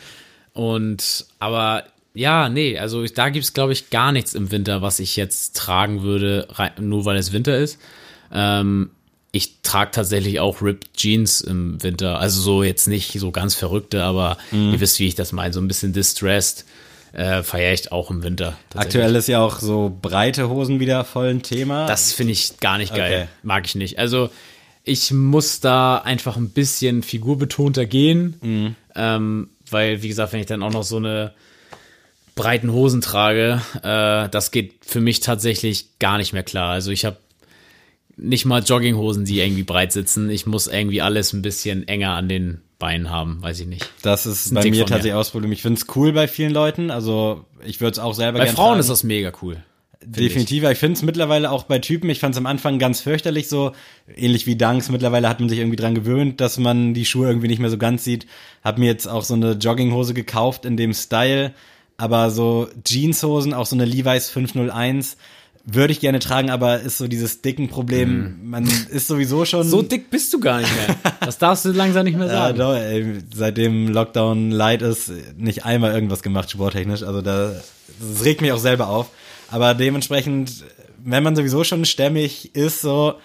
[0.53, 5.15] Und aber ja, nee, also da gibt's glaube ich, gar nichts im Winter, was ich
[5.15, 7.79] jetzt tragen würde, rein, nur weil es Winter ist.
[8.33, 8.89] Ähm,
[9.31, 12.19] ich trage tatsächlich auch Ripped Jeans im Winter.
[12.19, 15.53] Also so jetzt nicht so ganz verrückte, aber ihr wisst, wie ich das meine.
[15.53, 16.65] So ein bisschen distressed
[17.13, 18.57] äh, feiere ich auch im Winter.
[18.75, 21.87] Aktuell ist ja auch so breite Hosen wieder voll ein Thema.
[21.87, 23.23] Das finde ich gar nicht geil.
[23.23, 23.27] Okay.
[23.43, 23.99] Mag ich nicht.
[23.99, 24.29] Also
[24.83, 28.75] ich muss da einfach ein bisschen figurbetonter gehen.
[28.95, 31.33] Ähm, weil, wie gesagt, wenn ich dann auch noch so eine
[32.35, 36.71] breiten Hosen trage, äh, das geht für mich tatsächlich gar nicht mehr klar.
[36.71, 37.17] Also ich habe
[38.17, 40.29] nicht mal Jogginghosen, die irgendwie breit sitzen.
[40.29, 43.89] Ich muss irgendwie alles ein bisschen enger an den Beinen haben, weiß ich nicht.
[44.01, 45.51] Das ist ein bei Tick mir tatsächlich auch das Problem.
[45.51, 46.91] Ich finde es cool bei vielen Leuten.
[46.91, 48.79] Also ich würde es auch selber Bei Frauen tragen.
[48.79, 49.63] ist das mega cool.
[50.03, 50.63] Definitiv.
[50.63, 53.73] Ich finde es mittlerweile auch bei Typen, ich fand es am Anfang ganz fürchterlich so,
[54.15, 54.89] ähnlich wie Dunks.
[54.89, 57.77] Mittlerweile hat man sich irgendwie dran gewöhnt, dass man die Schuhe irgendwie nicht mehr so
[57.77, 58.27] ganz sieht.
[58.63, 61.53] Hab mir jetzt auch so eine Jogginghose gekauft in dem Style,
[61.97, 65.17] aber so Jeanshosen, auch so eine Levi's 501,
[65.69, 68.39] würde ich gerne tragen, aber ist so dieses dicken Problem.
[68.41, 69.67] Man ist sowieso schon.
[69.67, 71.13] So dick bist du gar nicht mehr.
[71.19, 72.57] Das darfst du langsam nicht mehr ja, sagen.
[72.57, 77.03] doch, ey, seitdem Lockdown light ist, nicht einmal irgendwas gemacht sporttechnisch.
[77.03, 77.53] Also da,
[77.99, 79.09] das regt mich auch selber auf.
[79.51, 80.63] Aber dementsprechend,
[81.03, 83.15] wenn man sowieso schon stämmig ist, so,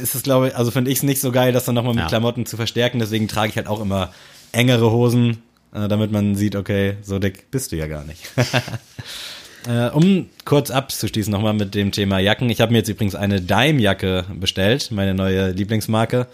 [0.00, 2.02] ist es, glaube ich, also finde ich es nicht so geil, das dann nochmal mit
[2.04, 2.08] Ja.
[2.08, 3.00] Klamotten zu verstärken.
[3.00, 4.12] Deswegen trage ich halt auch immer
[4.52, 5.42] engere Hosen,
[5.74, 8.20] äh, damit man sieht, okay, so dick bist du ja gar nicht.
[9.66, 12.50] Äh, um kurz abzuschließen nochmal mit dem Thema Jacken.
[12.50, 16.26] Ich habe mir jetzt übrigens eine Dime-Jacke bestellt, meine neue Lieblingsmarke.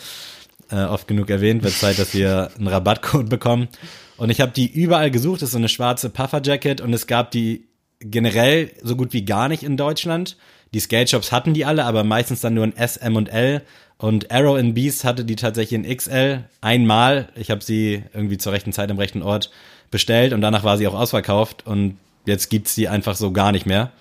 [0.70, 3.68] Äh, oft genug erwähnt, wird Zeit, dass wir einen Rabattcode bekommen.
[4.16, 5.42] Und ich habe die überall gesucht.
[5.42, 7.68] Das ist so eine schwarze Puffer-Jacket und es gab die
[8.00, 10.36] generell so gut wie gar nicht in Deutschland.
[10.74, 13.62] Die Skate-Shops hatten die alle, aber meistens dann nur in S, M und L.
[13.98, 17.28] Und Arrow in Beast hatte die tatsächlich in XL einmal.
[17.34, 19.50] Ich habe sie irgendwie zur rechten Zeit am rechten Ort
[19.90, 21.96] bestellt und danach war sie auch ausverkauft und
[22.26, 23.92] jetzt gibt's die einfach so gar nicht mehr.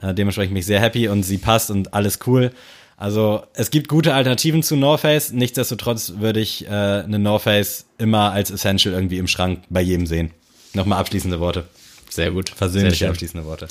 [0.00, 2.52] Äh, dementsprechend bin ich sehr happy und sie passt und alles cool.
[2.96, 5.32] Also es gibt gute Alternativen zu North Face.
[5.32, 10.06] Nichtsdestotrotz würde ich äh, eine North Face immer als Essential irgendwie im Schrank bei jedem
[10.06, 10.32] sehen.
[10.74, 11.64] Nochmal abschließende Worte.
[12.10, 12.48] Sehr gut.
[12.48, 13.68] Versöhnliche abschließende Worte.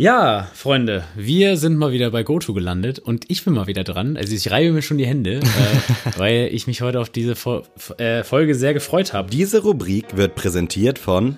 [0.00, 4.16] Ja, Freunde, wir sind mal wieder bei GoTo gelandet und ich bin mal wieder dran.
[4.16, 5.40] Also ich reibe mir schon die Hände, äh,
[6.16, 7.64] weil ich mich heute auf diese Fo
[7.98, 9.28] äh, Folge sehr gefreut habe.
[9.28, 11.36] Diese Rubrik wird präsentiert von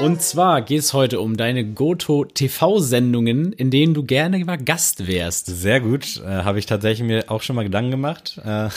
[0.00, 5.08] Und zwar geht es heute um deine GoTo TV-Sendungen, in denen du gerne mal Gast
[5.08, 5.46] wärst.
[5.46, 8.40] Sehr gut, äh, habe ich tatsächlich mir auch schon mal Gedanken gemacht.
[8.44, 8.68] Äh,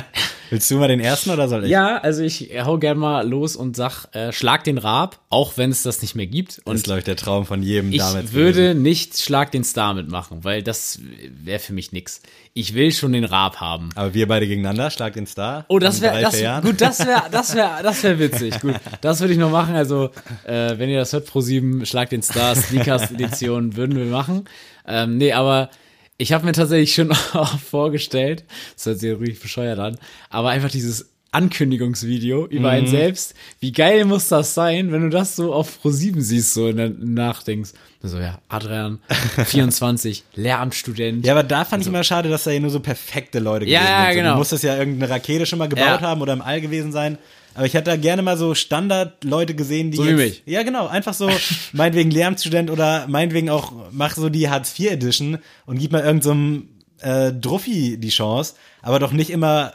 [0.50, 1.70] willst du mal den ersten oder soll ich?
[1.70, 5.70] Ja, also ich hau gerne mal los und sag, äh, schlag den Rab, auch wenn
[5.70, 6.62] es das nicht mehr gibt.
[6.64, 9.64] Und das ist, glaube ich, der Traum von jedem ich damals würde nicht Schlag den
[9.64, 11.00] Star mitmachen, weil das
[11.44, 12.20] wäre für mich nix.
[12.52, 13.90] Ich will schon den Raab haben.
[13.94, 15.64] Aber wir beide gegeneinander, Schlag den Star.
[15.68, 16.64] Oh, das wäre das, Jahren.
[16.64, 18.60] gut, das wäre das wäre das wäre witzig.
[18.60, 19.74] Gut, das würde ich noch machen.
[19.74, 20.10] Also,
[20.44, 24.44] äh, wenn ihr das hört, Pro 7 Schlag den Star Sneakers Edition würden wir machen.
[24.86, 25.70] Ähm, nee, aber
[26.16, 28.44] ich habe mir tatsächlich schon auch vorgestellt,
[28.76, 29.98] das hört sich richtig bescheuert an,
[30.30, 33.34] aber einfach dieses Ankündigungsvideo über einen selbst.
[33.58, 36.76] Wie geil muss das sein, wenn du das so auf Pro 7 siehst, so in
[36.76, 37.72] der Nachdenkst.
[38.06, 38.98] So, ja, Adrian,
[39.46, 41.24] 24, Lehramtsstudent.
[41.24, 43.80] Ja, aber da fand ich immer schade, dass da ja nur so perfekte Leute Ja,
[43.80, 44.12] gewesen ja, sind.
[44.12, 44.32] So, genau.
[44.32, 46.00] Du musstest ja irgendeine Rakete schon mal gebaut Ja.
[46.02, 47.16] haben oder im All gewesen sein.
[47.54, 50.42] Aber ich hätte da gerne mal so Standard-Leute gesehen, die So wie jetzt, mich.
[50.44, 50.86] Ja, genau.
[50.86, 51.30] Einfach so,
[51.72, 56.68] meinetwegen Lehramtsstudent oder meinetwegen auch, mach so die Hartz-IV-Edition und gib mal irgendeinem
[57.00, 58.54] so äh, Druffi die Chance.
[58.82, 59.72] Aber doch nicht immer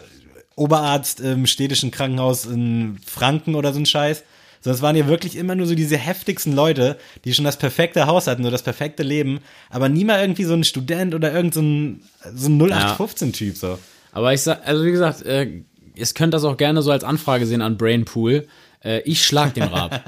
[0.56, 4.24] Oberarzt im städtischen Krankenhaus in Franken oder so ein Scheiß.
[4.62, 8.08] Sondern es waren ja wirklich immer nur so diese heftigsten Leute, die schon das perfekte
[8.08, 9.40] Haus hatten, so das perfekte Leben,
[9.70, 12.02] aber nie mal irgendwie so ein Student oder irgend so ein,
[12.36, 13.80] so ein 0815-Typ so.
[14.12, 15.48] Aber ich sag, also wie gesagt, äh,
[15.96, 18.48] ihr könnt das auch gerne so als Anfrage sehen an Brainpool.
[18.84, 20.04] Äh, ich schlag den Rab.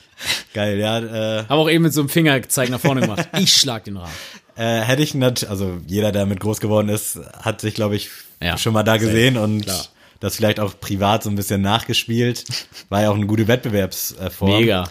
[0.54, 0.98] Geil, ja.
[0.98, 3.28] Äh, Habe auch eben mit so einem Fingerzeig nach vorne gemacht.
[3.38, 4.10] Ich schlag den Rab.
[4.56, 8.10] äh, hätte ich nicht, also jeder, der mit groß geworden ist, hat sich, glaube ich,
[8.42, 9.84] Ja, schon mal da gesehen und klar.
[10.20, 12.44] Das vielleicht auch privat so ein bisschen nachgespielt.
[12.88, 14.60] War ja auch eine gute Wettbewerbsform.
[14.60, 14.84] Mega.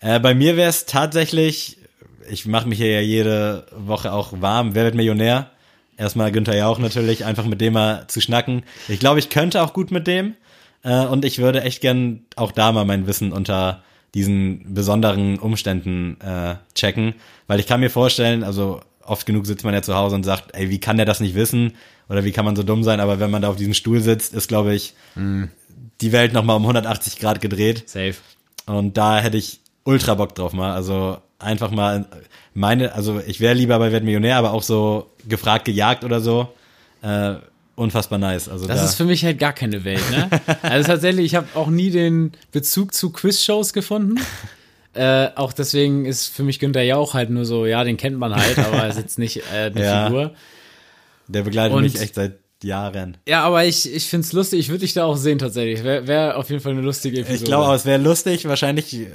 [0.00, 1.78] Äh, bei mir wäre es tatsächlich,
[2.30, 5.50] ich mache mich hier ja jede Woche auch warm, wer wird Millionär?
[5.96, 8.62] Erstmal Günther Jauch natürlich, einfach mit dem mal zu schnacken.
[8.86, 10.34] Ich glaube, ich könnte auch gut mit dem
[10.84, 13.82] äh, und ich würde echt gern auch da mal mein Wissen unter
[14.14, 17.14] diesen besonderen Umständen äh, checken,
[17.48, 20.54] weil ich kann mir vorstellen, also oft genug sitzt man ja zu Hause und sagt,
[20.54, 21.72] ey, wie kann der das nicht wissen
[22.08, 24.34] oder wie kann man so dumm sein, aber wenn man da auf diesem Stuhl sitzt,
[24.34, 24.94] ist, glaube ich,
[26.00, 27.88] die Welt nochmal um 180 Grad gedreht.
[27.88, 28.14] Safe.
[28.66, 30.72] Und da hätte ich ultra Bock drauf mal.
[30.72, 32.06] Also einfach mal
[32.54, 36.20] meine, also ich wäre lieber bei Wer wird Millionär, aber auch so gefragt, gejagt oder
[36.20, 36.48] so.
[37.02, 37.36] Äh,
[37.76, 38.48] unfassbar nice.
[38.48, 40.28] Also Das da, ist für mich halt gar keine Welt, ne?
[40.62, 44.16] Also tatsächlich, ich habe auch nie den Bezug zu Quizshows gefunden.
[44.98, 48.34] Äh, auch deswegen ist für mich Günther Jauch halt nur so, ja, den kennt man
[48.34, 50.06] halt, aber er ist jetzt nicht äh, eine Ja.
[50.06, 50.32] Figur.
[51.28, 53.16] der begleitet Und- mich echt seit Jahren.
[53.26, 55.84] Ja, aber ich, ich find's lustig, ich würde dich da auch sehen tatsächlich.
[55.84, 57.38] Wäre wär auf jeden Fall eine lustige Episode.
[57.38, 58.48] Ich glaube, es wäre lustig.
[58.48, 59.06] Wahrscheinlich äh,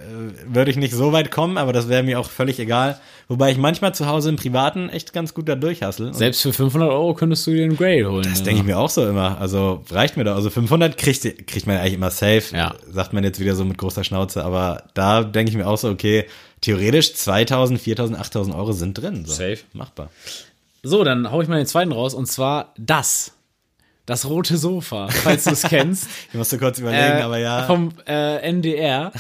[0.48, 3.00] würde ich nicht so weit kommen, aber das wäre mir auch völlig egal.
[3.28, 6.14] Wobei ich manchmal zu Hause im Privaten echt ganz gut da durchhassel.
[6.14, 8.28] Selbst für 500 Euro könntest du dir einen Grade holen.
[8.30, 9.40] Das denke ich mir auch so immer.
[9.40, 10.36] Also reicht mir da.
[10.36, 12.44] Also 500 kriegt, kriegt man ja eigentlich immer safe.
[12.54, 12.76] Ja.
[12.92, 14.44] Sagt man jetzt wieder so mit großer Schnauze.
[14.44, 16.26] Aber da denke ich mir auch so, okay,
[16.62, 19.26] theoretisch 2000, 4000, 8000 Euro sind drin.
[19.26, 19.34] So.
[19.34, 19.60] Safe.
[19.74, 20.10] Machbar.
[20.86, 23.38] So, dann hau ich mal den zweiten raus und zwar das.
[24.06, 26.10] Das rote Sofa, falls du es kennst.
[26.28, 27.64] Ich musste kurz überlegen, Äh, aber ja.
[27.64, 29.14] Vom äh, NDR.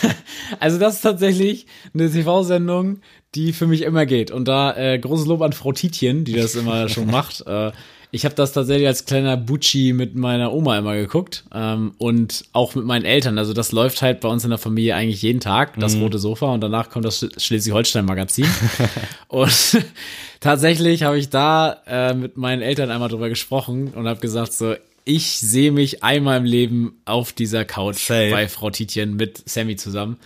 [0.58, 3.00] also das ist tatsächlich eine TV-Sendung,
[3.34, 4.30] die für mich immer geht.
[4.30, 7.46] Und da äh, großes Lob an Frau Tietjen, die das immer schon macht.
[7.46, 7.72] Äh,
[8.14, 12.74] ich habe das tatsächlich als kleiner Bucci mit meiner Oma immer geguckt ähm, und auch
[12.74, 13.38] mit meinen Eltern.
[13.38, 16.52] Also das läuft halt bei uns in der Familie eigentlich jeden Tag, das rote Sofa
[16.52, 18.46] und danach kommt das Sch- Schleswig-Holstein-Magazin.
[19.28, 19.78] und
[20.40, 24.74] tatsächlich habe ich da äh, mit meinen Eltern einmal drüber gesprochen und habe gesagt so,
[25.04, 28.30] ich sehe mich einmal im Leben auf dieser Couch Safe.
[28.30, 30.18] bei Frau Tietjen mit Sammy zusammen.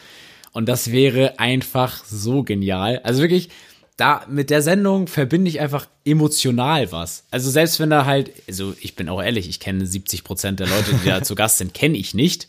[0.53, 3.01] Und das wäre einfach so genial.
[3.05, 3.51] Also wirklich,
[3.97, 7.25] da mit der Sendung verbinde ich einfach emotional was.
[7.31, 10.67] Also selbst wenn da halt, also ich bin auch ehrlich, ich kenne 70 Prozent der
[10.67, 12.49] Leute, die da zu Gast sind, kenne ich nicht.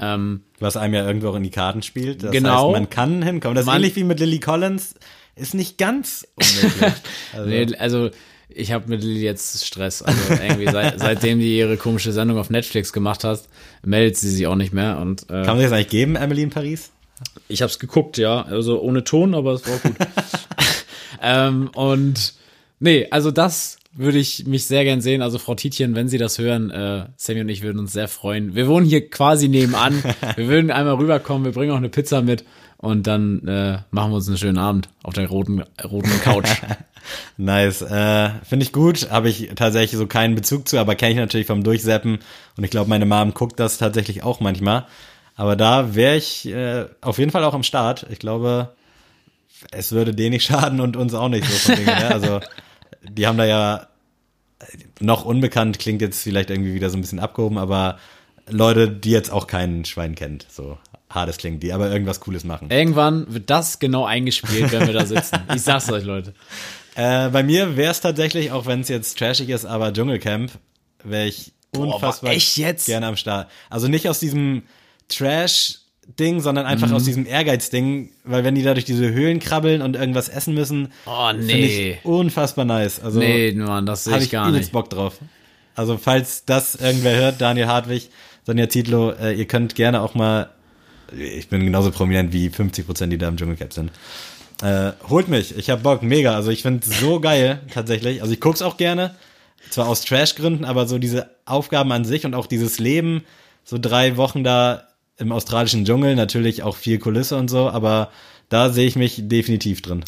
[0.00, 2.22] Ähm, Was einem ja irgendwo auch in die Karten spielt.
[2.22, 2.68] Das Genau.
[2.68, 3.56] heißt, man kann hinkommen.
[3.56, 4.94] Das ist ähnlich wie mit Lily Collins.
[5.34, 6.92] Ist nicht ganz unmöglich.
[7.34, 8.10] Also, nee, also
[8.48, 10.02] ich habe mit Lilly jetzt Stress.
[10.02, 13.42] Also irgendwie seit, seitdem die ihre komische Sendung auf Netflix gemacht hat,
[13.84, 14.98] meldet sie sich auch nicht mehr.
[14.98, 16.90] Und äh, kann man das eigentlich geben, Emily in Paris?
[17.48, 18.42] Ich habe es geguckt, ja.
[18.42, 19.96] Also ohne Ton, aber es war auch gut.
[21.22, 22.34] ähm, und
[22.80, 25.22] nee, also das würde ich mich sehr gern sehen.
[25.22, 28.54] Also Frau Tietjen, wenn Sie das hören, äh, Sammy und ich würden uns sehr freuen.
[28.54, 30.02] Wir wohnen hier quasi nebenan.
[30.36, 32.44] wir würden einmal rüberkommen, wir bringen auch eine Pizza mit
[32.76, 36.48] und dann äh, machen wir uns einen schönen Abend auf der roten, roten Couch.
[37.36, 37.80] Nice.
[37.82, 39.10] Äh, Finde ich gut.
[39.10, 42.18] Habe ich tatsächlich so keinen Bezug zu, aber kenne ich natürlich vom Durchseppen.
[42.56, 44.86] Und ich glaube, meine Mom guckt das tatsächlich auch manchmal.
[45.36, 48.06] Aber da wäre ich äh, auf jeden Fall auch am Start.
[48.10, 48.74] Ich glaube,
[49.70, 51.86] es würde denen nicht schaden und uns auch nicht so von Dingen.
[51.98, 52.08] Ne?
[52.12, 52.40] Also
[53.02, 53.86] die haben da ja
[55.00, 57.98] noch unbekannt, klingt jetzt vielleicht irgendwie wieder so ein bisschen abgehoben, aber
[58.48, 60.78] Leute, die jetzt auch keinen Schwein kennt, so
[61.10, 62.70] hart es klingt, die aber irgendwas Cooles machen.
[62.70, 65.38] Irgendwann wird das genau eingespielt, wenn wir da sitzen.
[65.54, 66.34] Ich sag's euch, Leute.
[66.94, 70.50] Äh, bei mir wäre es tatsächlich, auch wenn es jetzt trashig ist, aber Dschungelcamp
[71.04, 72.86] wäre ich unfassbar echt jetzt?
[72.86, 73.48] gerne am Start.
[73.70, 74.64] Also nicht aus diesem
[76.16, 76.70] Trash-Ding, sondern Mhm.
[76.72, 80.54] einfach aus diesem Ehrgeiz-Ding, weil wenn die da durch diese Höhlen krabbeln und irgendwas essen
[80.54, 81.90] müssen, Oh, finde nee.
[81.92, 83.00] ich unfassbar nice.
[83.00, 84.72] Also Nee, Mann, das sehe ich ich gar nicht.
[84.72, 85.18] Bock drauf.
[85.74, 88.10] Also falls das irgendwer hört, Daniel Hartwig,
[88.46, 90.50] Sonja Zietlow, äh, ihr könnt gerne auch mal,
[91.16, 93.90] ich bin genauso prominent wie 50 Prozent, die da im Dschungelcamp sind.
[94.62, 96.34] Äh, holt mich, ich hab Bock, mega.
[96.34, 98.22] Also ich finde so geil, tatsächlich.
[98.22, 99.14] Also ich guck's auch gerne,
[99.70, 103.22] zwar aus Trash-Gründen, aber so diese Aufgaben an sich und auch dieses Leben,
[103.64, 104.87] so drei Wochen da
[105.18, 108.10] im australischen Dschungel, natürlich auch viel Kulisse und so, aber
[108.48, 110.04] da sehe ich mich definitiv drin.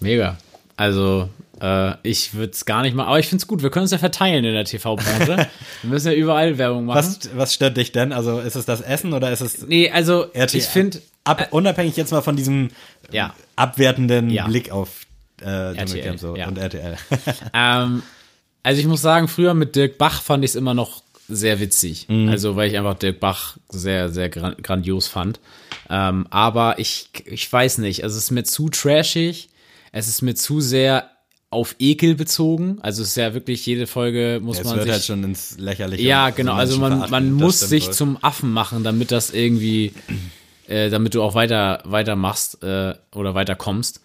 [0.00, 0.36] Mega.
[0.76, 1.28] Also,
[1.60, 3.90] äh, ich würde es gar nicht mal, aber ich finde es gut, wir können es
[3.90, 5.36] ja verteilen in der TV-Branche.
[5.82, 6.98] wir müssen ja überall Werbung machen.
[6.98, 8.12] Was, was stört dich denn?
[8.12, 10.58] Also ist es das Essen oder ist es Nee, also RTL.
[10.60, 12.70] ich finde, Ab, unabhängig jetzt mal von diesem
[13.10, 13.34] Ja.
[13.56, 14.46] abwertenden Ja.
[14.46, 15.06] Blick auf
[15.40, 16.48] äh, Dschungelcamp so ja.
[16.48, 16.96] und RTL.
[17.54, 18.02] ähm,
[18.62, 22.06] also ich muss sagen, früher mit Dirk Bach fand ich es immer noch sehr witzig.
[22.08, 22.28] Mhm.
[22.28, 25.40] Also weil ich einfach Dirk Bach sehr, sehr gran grandios fand.
[25.90, 29.48] Ähm, aber ich, ich weiß nicht, also es ist mir zu trashig,
[29.92, 31.10] es ist mir zu sehr
[31.50, 32.78] auf Ekel bezogen.
[32.82, 35.56] Also es ist ja wirklich jede Folge muss es man wird sich halt schon ins
[35.58, 36.02] Lächerliche.
[36.02, 36.52] Ja, genau.
[36.54, 37.92] so Also man, man muss sich wohl.
[37.92, 39.92] zum Affen machen, damit das irgendwie,
[40.66, 44.00] äh, damit du auch weiter weitermachst äh, oder weiterkommst.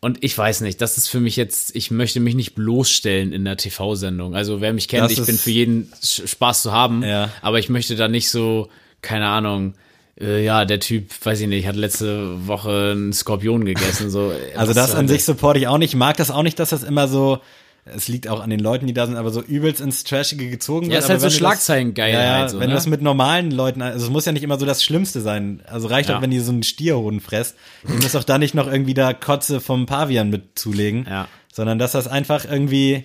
[0.00, 3.44] Und ich weiß nicht, das ist für mich jetzt, ich möchte mich nicht bloßstellen in
[3.44, 4.34] der TV-Sendung.
[4.36, 7.30] Also wer mich kennt, Das ich bin für jeden Spaß zu haben, Ja.
[7.42, 8.68] aber ich möchte da nicht so,
[9.02, 9.74] keine Ahnung,
[10.20, 14.08] äh, ja, der Typ, weiß ich nicht, hat letzte Woche einen Skorpion gegessen.
[14.10, 15.90] So, Also das an sich supporte ich auch nicht.
[15.94, 17.40] Ich mag das auch nicht, dass das immer so,
[17.94, 20.86] es liegt auch an den Leuten, die da sind, aber so übelst ins Trashige gezogen
[20.86, 21.04] Ja, wird.
[21.04, 22.72] ist halt so Schlagzeilengeilheit, Ja, ja, so, wenn ne?
[22.72, 25.60] du das mit normalen Leuten, also es muss ja nicht immer so das Schlimmste sein.
[25.66, 26.18] Also reicht Ja.
[26.18, 27.56] auch, wenn die so einen Stierhoden fresst.
[27.86, 31.06] Du musst doch da nicht noch irgendwie da Kotze vom Pavian mit zulegen.
[31.08, 31.28] Ja.
[31.52, 33.04] Sondern dass das einfach irgendwie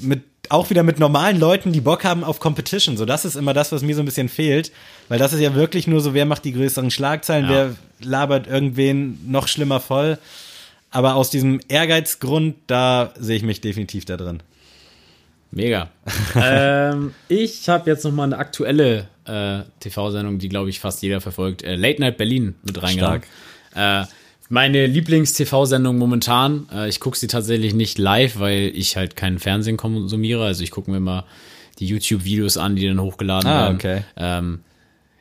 [0.00, 2.96] mit auch wieder mit normalen Leuten, die Bock haben auf Competition.
[2.96, 4.72] So, das ist immer das, was mir so ein bisschen fehlt.
[5.08, 7.50] Weil das ist ja wirklich nur so, wer macht die größeren Schlagzeilen, Ja.
[7.50, 10.18] wer labert irgendwen noch schlimmer voll.
[10.90, 14.42] Aber aus diesem Ehrgeizgrund, da sehe ich mich definitiv da drin.
[15.52, 15.90] Mega.
[16.36, 21.20] ähm, ich habe jetzt noch mal eine aktuelle äh, TV-Sendung, die glaube ich fast jeder
[21.20, 21.62] verfolgt.
[21.62, 23.22] Äh, Late Night Berlin mit reingenommen.
[23.74, 24.04] Äh,
[24.48, 26.68] meine Lieblings-TV-Sendung momentan.
[26.72, 30.44] Äh, ich gucke sie tatsächlich nicht live, weil ich halt keinen Fernsehen konsumiere.
[30.44, 31.24] Also ich gucke mir immer
[31.78, 33.76] die YouTube-Videos an, die dann hochgeladen Ah, werden.
[33.76, 34.02] okay.
[34.16, 34.60] Ähm,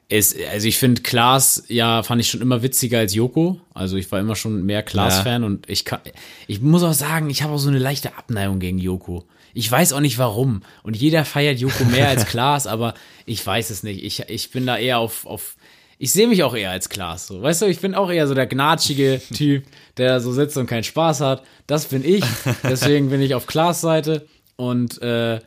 [0.09, 3.61] ist, also ich finde Klaas, ja, fand ich schon immer witziger als Joko.
[3.75, 5.99] Also ich war immer schon mehr Klaas-Fan und ich kann,
[6.47, 9.23] ich muss auch sagen, ich habe auch so eine leichte Abneigung gegen Joko.
[9.53, 10.63] Ich weiß auch nicht warum.
[10.81, 12.95] Und jeder feiert Joko mehr als Klaas, aber
[13.27, 14.03] ich weiß es nicht.
[14.03, 15.57] Ich, ich bin da eher auf, auf,
[15.99, 17.27] ich sehe mich auch eher als Klaas.
[17.27, 17.41] So.
[17.43, 19.63] Weißt du, ich bin auch eher so der gnatschige Typ,
[19.97, 21.43] der so sitzt und keinen Spaß hat.
[21.67, 22.23] Das bin ich.
[22.63, 25.39] Deswegen bin ich auf Klaas Seite und äh,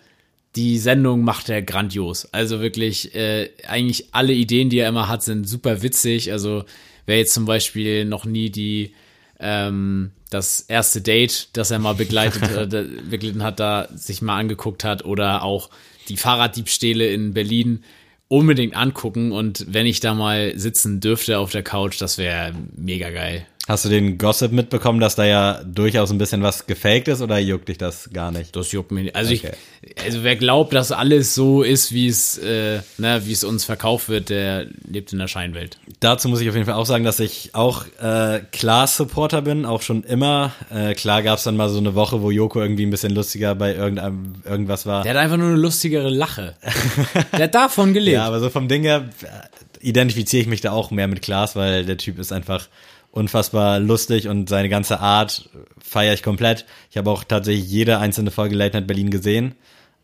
[0.56, 2.26] die Sendung macht er grandios.
[2.32, 6.30] Also wirklich, äh, eigentlich alle Ideen, die er immer hat, sind super witzig.
[6.32, 6.64] Also
[7.06, 8.92] wer jetzt zum Beispiel noch nie die
[9.40, 12.42] ähm, das erste Date, das er mal begleitet,
[12.72, 15.70] äh, begleiten hat, da sich mal angeguckt hat oder auch
[16.08, 17.84] die Fahrraddiebstähle in Berlin
[18.28, 23.10] unbedingt angucken und wenn ich da mal sitzen dürfte auf der Couch, das wäre mega
[23.10, 23.46] geil.
[23.68, 27.38] Hast du den Gossip mitbekommen, dass da ja durchaus ein bisschen was gefaked ist oder
[27.38, 28.56] juckt dich das gar nicht?
[28.56, 29.14] Das juckt mich nicht.
[29.16, 29.52] Also Okay.
[29.82, 33.64] ich, also wer glaubt, dass alles so ist, wie es, äh, ne, wie es uns
[33.64, 35.78] verkauft wird, der lebt in der Scheinwelt.
[36.00, 39.82] Dazu muss ich auf jeden Fall auch sagen, dass ich auch äh, Klaas-Supporter bin, auch
[39.82, 40.52] schon immer.
[40.74, 43.54] Äh, klar gab es dann mal so eine Woche, wo Joko irgendwie ein bisschen lustiger
[43.54, 45.04] bei irgendeinem irgendwas war.
[45.04, 46.56] Der hat einfach nur eine lustigere Lache.
[47.32, 48.14] der hat davon gelebt.
[48.16, 51.54] Ja, aber so vom Ding her äh, identifiziere ich mich da auch mehr mit Klaas,
[51.54, 52.66] weil der Typ ist einfach
[53.12, 55.48] unfassbar lustig und seine ganze Art
[55.78, 56.64] feiere ich komplett.
[56.90, 59.54] Ich habe auch tatsächlich jede einzelne Folge Late Night Berlin gesehen.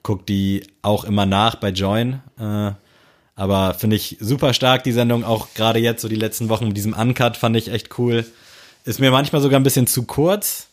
[0.03, 2.21] Guck die auch immer nach bei Join.
[2.39, 2.73] Äh,
[3.35, 5.25] aber finde ich super stark, die Sendung.
[5.25, 8.27] Auch gerade jetzt, so die letzten Wochen mit diesem Uncut fand ich echt cool.
[8.85, 10.69] Ist mir manchmal sogar ein bisschen zu kurz.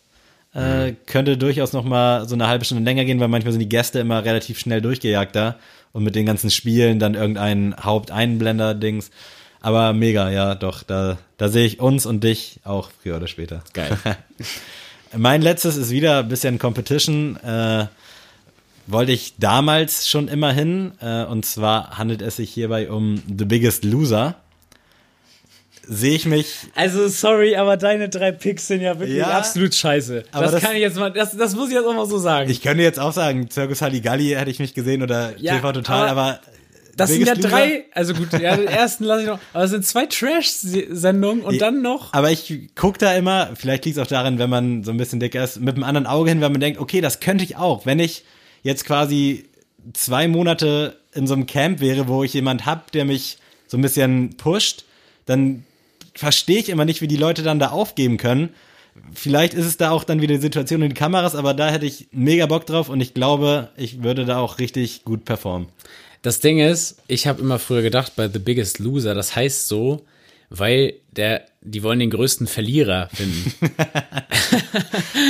[0.54, 3.70] Äh, könnte durchaus noch mal so eine halbe Stunde länger gehen, weil manchmal sind die
[3.70, 5.58] Gäste immer relativ schnell durchgejagt da
[5.92, 9.12] und mit den ganzen Spielen dann irgendein Haupteinblender-Dings.
[9.66, 13.64] Aber mega, ja, doch, da, da sehe ich uns und dich auch früher oder später.
[13.74, 13.98] Geil.
[15.18, 17.36] Mein letztes ist wieder ein bisschen Competition.
[17.38, 17.88] Äh,
[18.86, 20.92] wollte ich damals schon immer hin.
[21.02, 24.36] Äh, und zwar handelt es sich hierbei um The Biggest Loser.
[25.88, 30.26] Sehe ich mich Also sorry, aber deine drei Picks sind ja wirklich Ja, absolut scheiße.
[30.32, 32.20] aber das, das- kann ich jetzt mal, das, das muss ich jetzt auch mal so
[32.20, 32.52] sagen.
[32.52, 36.08] Ich könnte jetzt auch sagen, Circus Halligalli hätte ich mich gesehen oder Ja, TV Total,
[36.08, 36.40] aber aber,
[36.96, 39.86] das sind ja drei, also gut, ja, den ersten lasse ich noch, aber es sind
[39.86, 42.14] zwei Trash-Sendungen und dann noch.
[42.14, 45.20] Aber ich guck da immer, vielleicht liegt es auch daran, wenn man so ein bisschen
[45.20, 47.86] dicker ist, mit einem anderen Auge hin, wenn man denkt, okay, das könnte ich auch.
[47.86, 48.24] Wenn ich
[48.64, 49.46] jetzt quasi
[49.94, 53.38] zwei Monate in so einem Camp wäre, wo ich jemand hab, der mich
[53.68, 54.86] so ein bisschen pusht,
[55.26, 55.66] dann
[56.14, 58.50] verstehe ich immer nicht, wie die Leute dann da aufgeben können.
[59.14, 61.86] Vielleicht ist es da auch dann wieder die Situation in die Kameras, aber da hätte
[61.86, 65.68] ich mega Bock drauf und ich glaube, ich würde da auch richtig gut performen.
[66.26, 70.06] Das Ding ist, ich habe immer früher gedacht, bei The Biggest Loser, das heißt so,
[70.50, 73.54] weil der, die wollen den größten Verlierer finden.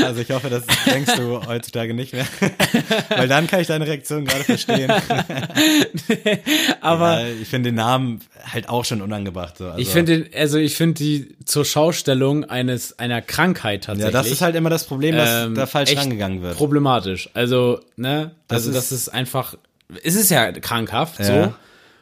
[0.03, 2.25] Also ich hoffe, das denkst du heutzutage nicht mehr.
[3.09, 4.91] Weil dann kann ich deine Reaktion gerade verstehen.
[6.81, 9.57] Aber Ja, ich finde den Namen halt auch schon unangebracht.
[9.57, 9.65] So.
[9.67, 14.13] Also, ich finde, also ich finde die zur Schaustellung eines einer Krankheit ja, tatsächlich.
[14.13, 16.57] das ist halt immer das Problem, dass ähm, da falsch rangegangen wird.
[16.57, 17.29] Problematisch.
[17.33, 19.55] Also, ne, Das also ist- das ist einfach,
[20.03, 21.25] es ist ja krankhaft Ja.
[21.25, 21.53] so.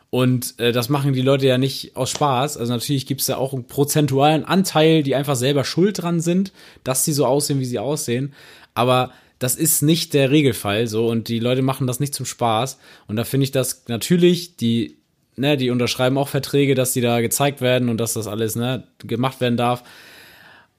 [0.09, 2.57] Und äh, das machen die Leute ja nicht aus Spaß.
[2.57, 6.51] Also natürlich gibt's da auch einen prozentualen Anteil, die einfach selber schuld dran sind,
[6.83, 8.33] dass sie so aussehen, wie sie aussehen.
[8.75, 12.77] Aber das ist nicht der Regelfall so und die Leute machen das nicht zum Spaß.
[13.07, 14.97] Und da finde ich das natürlich, die,
[15.35, 18.83] ne, die unterschreiben auch Verträge, dass die da gezeigt werden und dass das alles ne,
[18.99, 19.83] gemacht werden darf.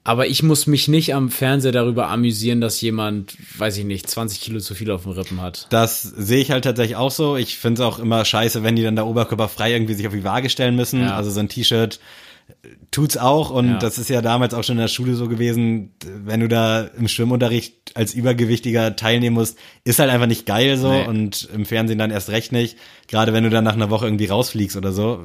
[0.07, 4.39] Aber ich muss mich nicht am Fernseher darüber amüsieren, dass jemand, weiß ich nicht, 20
[4.39, 5.65] Kilo zu viel auf den Rippen hat.
[5.71, 7.35] Das sehe ich halt tatsächlich auch so.
[7.37, 10.23] Ich finde es auch immer scheiße, wenn die dann da oberkörperfrei irgendwie sich auf die
[10.23, 11.01] Waage stellen müssen.
[11.01, 11.17] Ja.
[11.17, 11.99] Also so ein T-Shirt
[12.91, 13.77] tut's auch und Ja.
[13.79, 17.07] das ist ja damals auch schon in der Schule so gewesen, wenn du da im
[17.07, 21.07] Schwimmunterricht als Übergewichtiger teilnehmen musst, ist halt einfach nicht geil so Nee.
[21.07, 22.77] und im Fernsehen dann erst recht nicht.
[23.07, 25.23] Gerade wenn du dann nach einer Woche irgendwie rausfliegst oder so,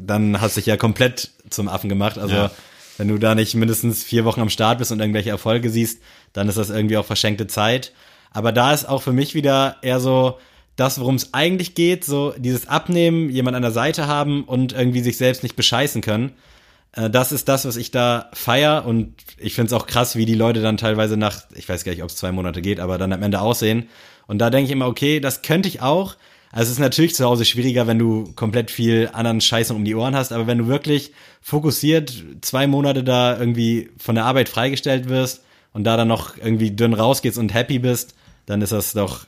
[0.00, 2.16] dann hast du dich ja komplett zum Affen gemacht.
[2.16, 2.50] Also Ja.
[2.96, 6.00] Wenn du da nicht mindestens vier Wochen am Start bist und irgendwelche Erfolge siehst,
[6.32, 7.92] dann ist das irgendwie auch verschenkte Zeit.
[8.30, 10.38] Aber da ist auch für mich wieder eher so
[10.76, 15.02] das, worum es eigentlich geht, so dieses Abnehmen, jemand an der Seite haben und irgendwie
[15.02, 16.32] sich selbst nicht bescheißen können.
[16.92, 20.26] Äh, Das ist das, was ich da feier und ich finde es auch krass, wie
[20.26, 22.98] die Leute dann teilweise nach, ich weiß gar nicht, ob es zwei Monate geht, aber
[22.98, 23.88] dann am Ende aussehen.
[24.26, 26.16] Und da denke ich immer, okay, das könnte ich auch.
[26.56, 29.96] Also es ist natürlich zu Hause schwieriger, wenn du komplett viel anderen Scheißen um die
[29.96, 31.10] Ohren hast, aber wenn du wirklich
[31.42, 35.42] fokussiert zwei Monate da irgendwie von der Arbeit freigestellt wirst
[35.72, 38.14] und da dann noch irgendwie dünn rausgehst und happy bist,
[38.46, 39.26] dann ist das doch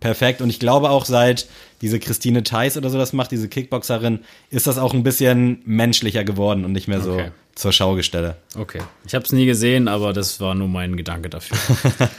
[0.00, 0.42] perfekt.
[0.42, 1.46] Und ich glaube auch seit
[1.80, 4.20] diese Christine Theis oder so das macht, diese Kickboxerin,
[4.50, 7.30] ist das auch ein bisschen menschlicher geworden und nicht mehr so Okay.
[7.54, 8.36] zur Schaugestelle.
[8.54, 8.82] Okay.
[9.06, 11.56] Ich habe es nie gesehen, aber das war nur mein Gedanke dafür.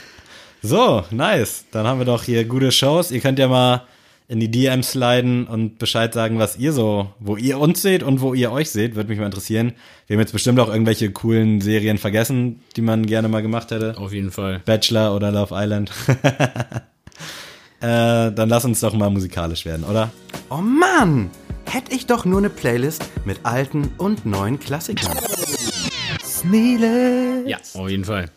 [0.60, 1.64] So, nice.
[1.70, 3.12] Dann haben wir doch hier gute Shows.
[3.12, 3.82] Ihr könnt ja mal
[4.28, 8.20] in die DMs sliden und Bescheid sagen, was ihr so, wo ihr uns seht und
[8.20, 8.94] wo ihr euch seht.
[8.94, 9.72] Würde mich mal interessieren.
[10.06, 13.96] Wir haben jetzt bestimmt auch irgendwelche coolen Serien vergessen, die man gerne mal gemacht hätte.
[13.96, 14.60] Auf jeden Fall.
[14.66, 15.90] Bachelor oder Love Island.
[17.80, 20.10] äh, dann lass uns doch mal musikalisch werden, oder?
[20.50, 21.30] Oh Mann!
[21.64, 25.16] Hätte ich doch nur eine Playlist mit alten und neuen Klassikern.
[26.22, 27.44] Sneele.
[27.46, 28.30] Ja, auf jeden Fall.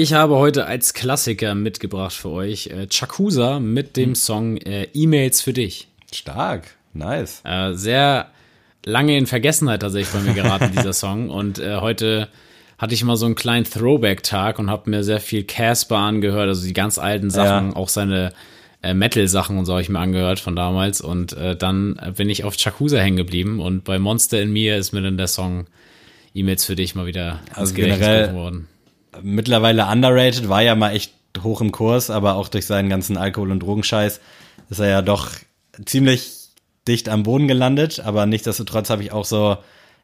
[0.00, 5.40] Ich habe heute als Klassiker mitgebracht für euch äh, Chakusa mit dem Song äh, E-Mails
[5.40, 5.88] für dich.
[6.14, 6.76] Stark.
[6.94, 7.40] Nice.
[7.44, 8.28] Äh, sehr
[8.86, 11.30] lange in Vergessenheit tatsächlich bei mir geraten, dieser Song.
[11.30, 12.28] Und äh, heute
[12.78, 16.64] hatte ich mal so einen kleinen Throwback-Tag und habe mir sehr viel Casper angehört, also
[16.64, 17.76] die ganz alten Sachen, Ja.
[17.76, 18.32] auch seine
[18.84, 21.00] äh, Metal-Sachen und so habe ich mir angehört von damals.
[21.00, 24.92] Und äh, dann bin ich auf Chakusa hängen geblieben und bei Monster in mir ist
[24.92, 25.66] mir dann der Song
[26.34, 28.68] E-Mails für dich mal wieder Also generell- worden.
[29.22, 33.50] Mittlerweile underrated, war ja mal echt hoch im Kurs, aber auch durch seinen ganzen Alkohol-
[33.50, 34.20] und Drogenscheiß
[34.70, 35.30] ist er ja doch
[35.84, 36.32] ziemlich
[36.86, 39.58] dicht am Boden gelandet, aber nichtsdestotrotz habe ich auch so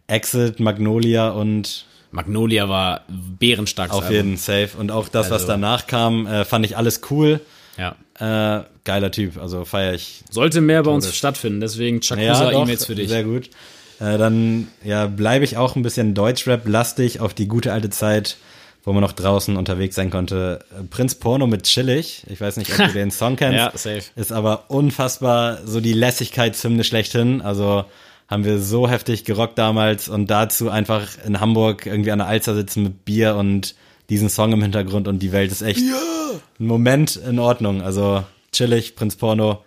[0.07, 3.93] Exit, Magnolia und Magnolia war bärenstark.
[3.93, 7.41] auf jeden Safe und auch das, was Also- danach kam, äh, fand ich alles cool.
[7.77, 7.97] Ja.
[8.21, 12.85] Äh, geiler Typ, also feiere ich Sollte mehr bei uns stattfinden, deswegen Chakusa doch, E-Mails
[12.85, 13.09] für dich.
[13.09, 13.51] Sehr gut.
[13.99, 18.37] Äh, dann ja, bleibe ich auch ein bisschen Deutschrap-lastig auf die gute alte Zeit,
[18.85, 20.65] wo man noch draußen unterwegs sein konnte.
[20.71, 22.25] Äh, Prinz Porno mit Chillig.
[22.29, 23.59] Ich weiß nicht, ob du den Song kennst.
[23.59, 24.03] Ja, safe.
[24.15, 27.41] Ist aber unfassbar so die Lässigkeitshymne schlechthin.
[27.41, 27.85] Also
[28.29, 32.55] haben wir so heftig gerockt damals und dazu einfach in Hamburg irgendwie an der Alster
[32.55, 33.75] sitzen mit Bier und
[34.11, 37.83] diesen Song im Hintergrund und die Welt ist echt ein Moment in Ordnung.
[37.83, 39.63] Also chillig, Prinz Porno,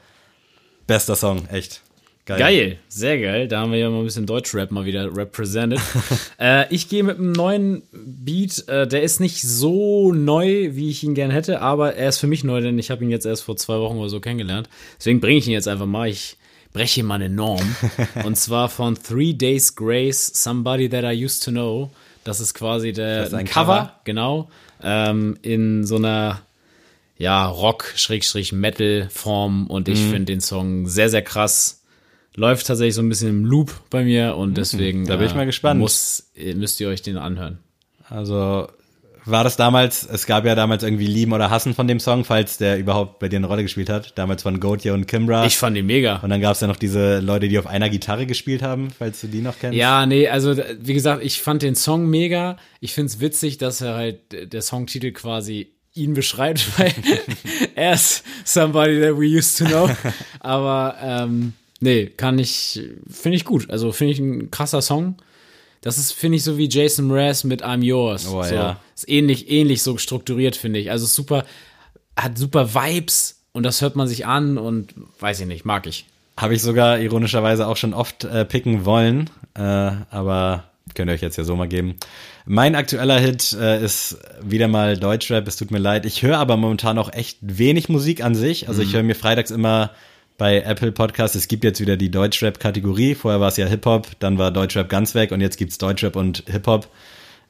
[0.86, 1.82] bester Song, echt.
[2.28, 2.40] Geil.
[2.40, 3.48] Geil, sehr geil.
[3.48, 5.80] Da haben wir ja mal ein bisschen Deutschrap mal wieder represented.
[6.40, 8.68] äh, ich gehe mit einem neuen Beat.
[8.68, 12.28] Äh, der ist nicht so neu, wie ich ihn gern hätte, aber er ist für
[12.28, 14.68] mich neu, denn ich habe ihn jetzt erst vor zwei Wochen oder so kennengelernt.
[15.00, 16.10] Deswegen bringe ich ihn jetzt einfach mal.
[16.10, 16.36] Ich
[16.74, 17.78] breche mal eine Norm.
[18.26, 21.92] Und zwar von Three Days Grace, Somebody That I Used to Know.
[22.26, 23.94] Das ist quasi der ist Cover, Cover?
[24.04, 24.50] genau.
[24.84, 26.42] Ähm, in so einer
[27.18, 31.77] ja, Rock-Metal-Form und ich finde den Song sehr, sehr krass.
[32.40, 35.08] Läuft tatsächlich so ein bisschen im Loop bei mir und deswegen Mhm.
[35.08, 35.80] da bin ich mal gespannt.
[35.80, 37.58] Muss, äh, müsst ihr euch den anhören.
[38.10, 38.68] Also
[39.26, 42.58] war das damals, es gab ja damals irgendwie Lieben oder Hassen von dem Song, falls
[42.58, 44.18] der überhaupt bei dir eine Rolle gespielt hat.
[44.18, 45.46] Damals von Gautier und Kimbra.
[45.46, 46.18] Ich fand ihn mega.
[46.18, 49.20] und dann gab es ja noch diese Leute, die auf einer Gitarre gespielt haben, falls
[49.20, 49.76] du die noch kennst.
[49.78, 52.56] Ja, nee, also wie gesagt, ich fand den Song mega.
[52.80, 56.94] Ich find's witzig, dass er halt der Songtitel quasi ihn beschreibt, weil
[57.76, 59.90] er ist somebody that we used to know.
[60.40, 63.70] Aber ähm, nee, kann ich, finde ich gut.
[63.70, 65.16] Also finde ich ein krasser Song.
[65.82, 68.28] Das ist, finde ich, so wie Jason Mraz mit I'm Yours.
[68.28, 68.80] Oh, so, ja.
[68.96, 70.92] Ist ähnlich, ähnlich so strukturiert, finde ich.
[70.92, 71.46] Also super,
[72.16, 76.06] hat super Vibes und das hört man sich an und weiß ich nicht, mag ich.
[76.36, 81.22] Habe ich sogar ironischerweise auch schon oft äh, picken wollen, äh, aber könnt ihr euch
[81.22, 81.96] jetzt ja so mal geben.
[82.46, 86.06] Mein aktueller Hit äh, ist wieder mal Deutschrap, es tut mir leid.
[86.06, 88.68] Ich höre aber momentan auch echt wenig Musik an sich.
[88.68, 89.92] Also ich höre mir freitags immer
[90.38, 93.16] bei Apple Podcasts, es gibt jetzt wieder die Deutschrap-Kategorie.
[93.16, 96.44] Vorher war es ja Hip-Hop, dann war Deutschrap ganz weg und jetzt gibt's Deutschrap und
[96.48, 96.88] Hip-Hop.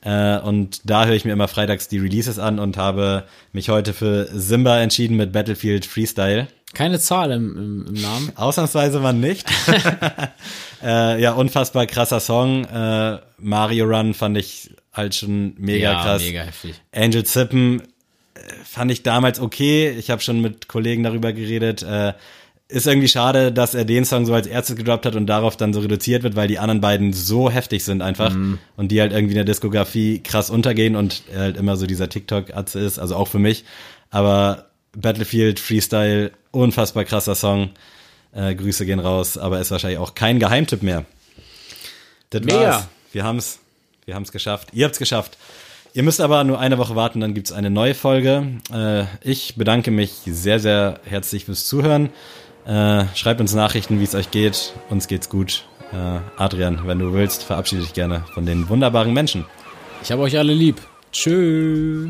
[0.02, 3.94] Äh, und da höre ich mir immer freitags die Releases an und habe mich heute
[3.94, 6.48] für Simba entschieden mit Battlefield Freestyle.
[6.74, 8.32] Keine Zahl im, im, im Namen.
[8.36, 9.50] Ausnahmsweise mal nicht.
[10.84, 12.66] äh, ja, unfassbar krasser Song.
[12.66, 16.22] Äh, Mario Run fand ich halt schon mega ja, krass.
[16.22, 16.76] mega heftig.
[16.94, 19.90] Angel Zippen äh, fand ich damals okay.
[19.90, 21.84] Ich habe schon mit Kollegen darüber geredet.
[21.84, 22.14] Äh,
[22.70, 25.74] ist irgendwie schade, dass er den Song so als erstes gedroppt hat und darauf dann
[25.74, 28.36] so reduziert wird, weil die anderen beiden so heftig sind einfach
[28.76, 32.10] und die halt irgendwie in der Diskografie krass untergehen und er halt immer so dieser
[32.10, 33.64] TikTok-Atze ist, also auch für mich.
[34.10, 37.70] Aber Battlefield Freestyle, unfassbar krasser Song.
[38.34, 41.06] Äh, Grüße gehen raus, aber ist wahrscheinlich auch kein Geheimtipp mehr.
[42.30, 42.60] Das Mega.
[42.60, 42.88] war's.
[43.14, 43.60] Wir haben's.
[44.06, 44.70] Wir haben's geschafft.
[44.74, 45.38] Ihr habt's geschafft.
[45.94, 48.60] Ihr müsst aber nur eine Woche warten, dann gibt's eine neue Folge.
[48.72, 52.10] Äh, ich bedanke mich sehr, sehr herzlich fürs Zuhören.
[52.68, 54.74] Äh, schreibt uns Nachrichten, wie es euch geht.
[54.90, 55.64] Uns geht's gut.
[55.94, 59.46] Äh, Adrian, wenn du willst, verabschiede dich gerne von den wunderbaren Menschen.
[60.04, 60.82] Ich habe euch alle lieb.
[61.14, 62.10] Tschüss.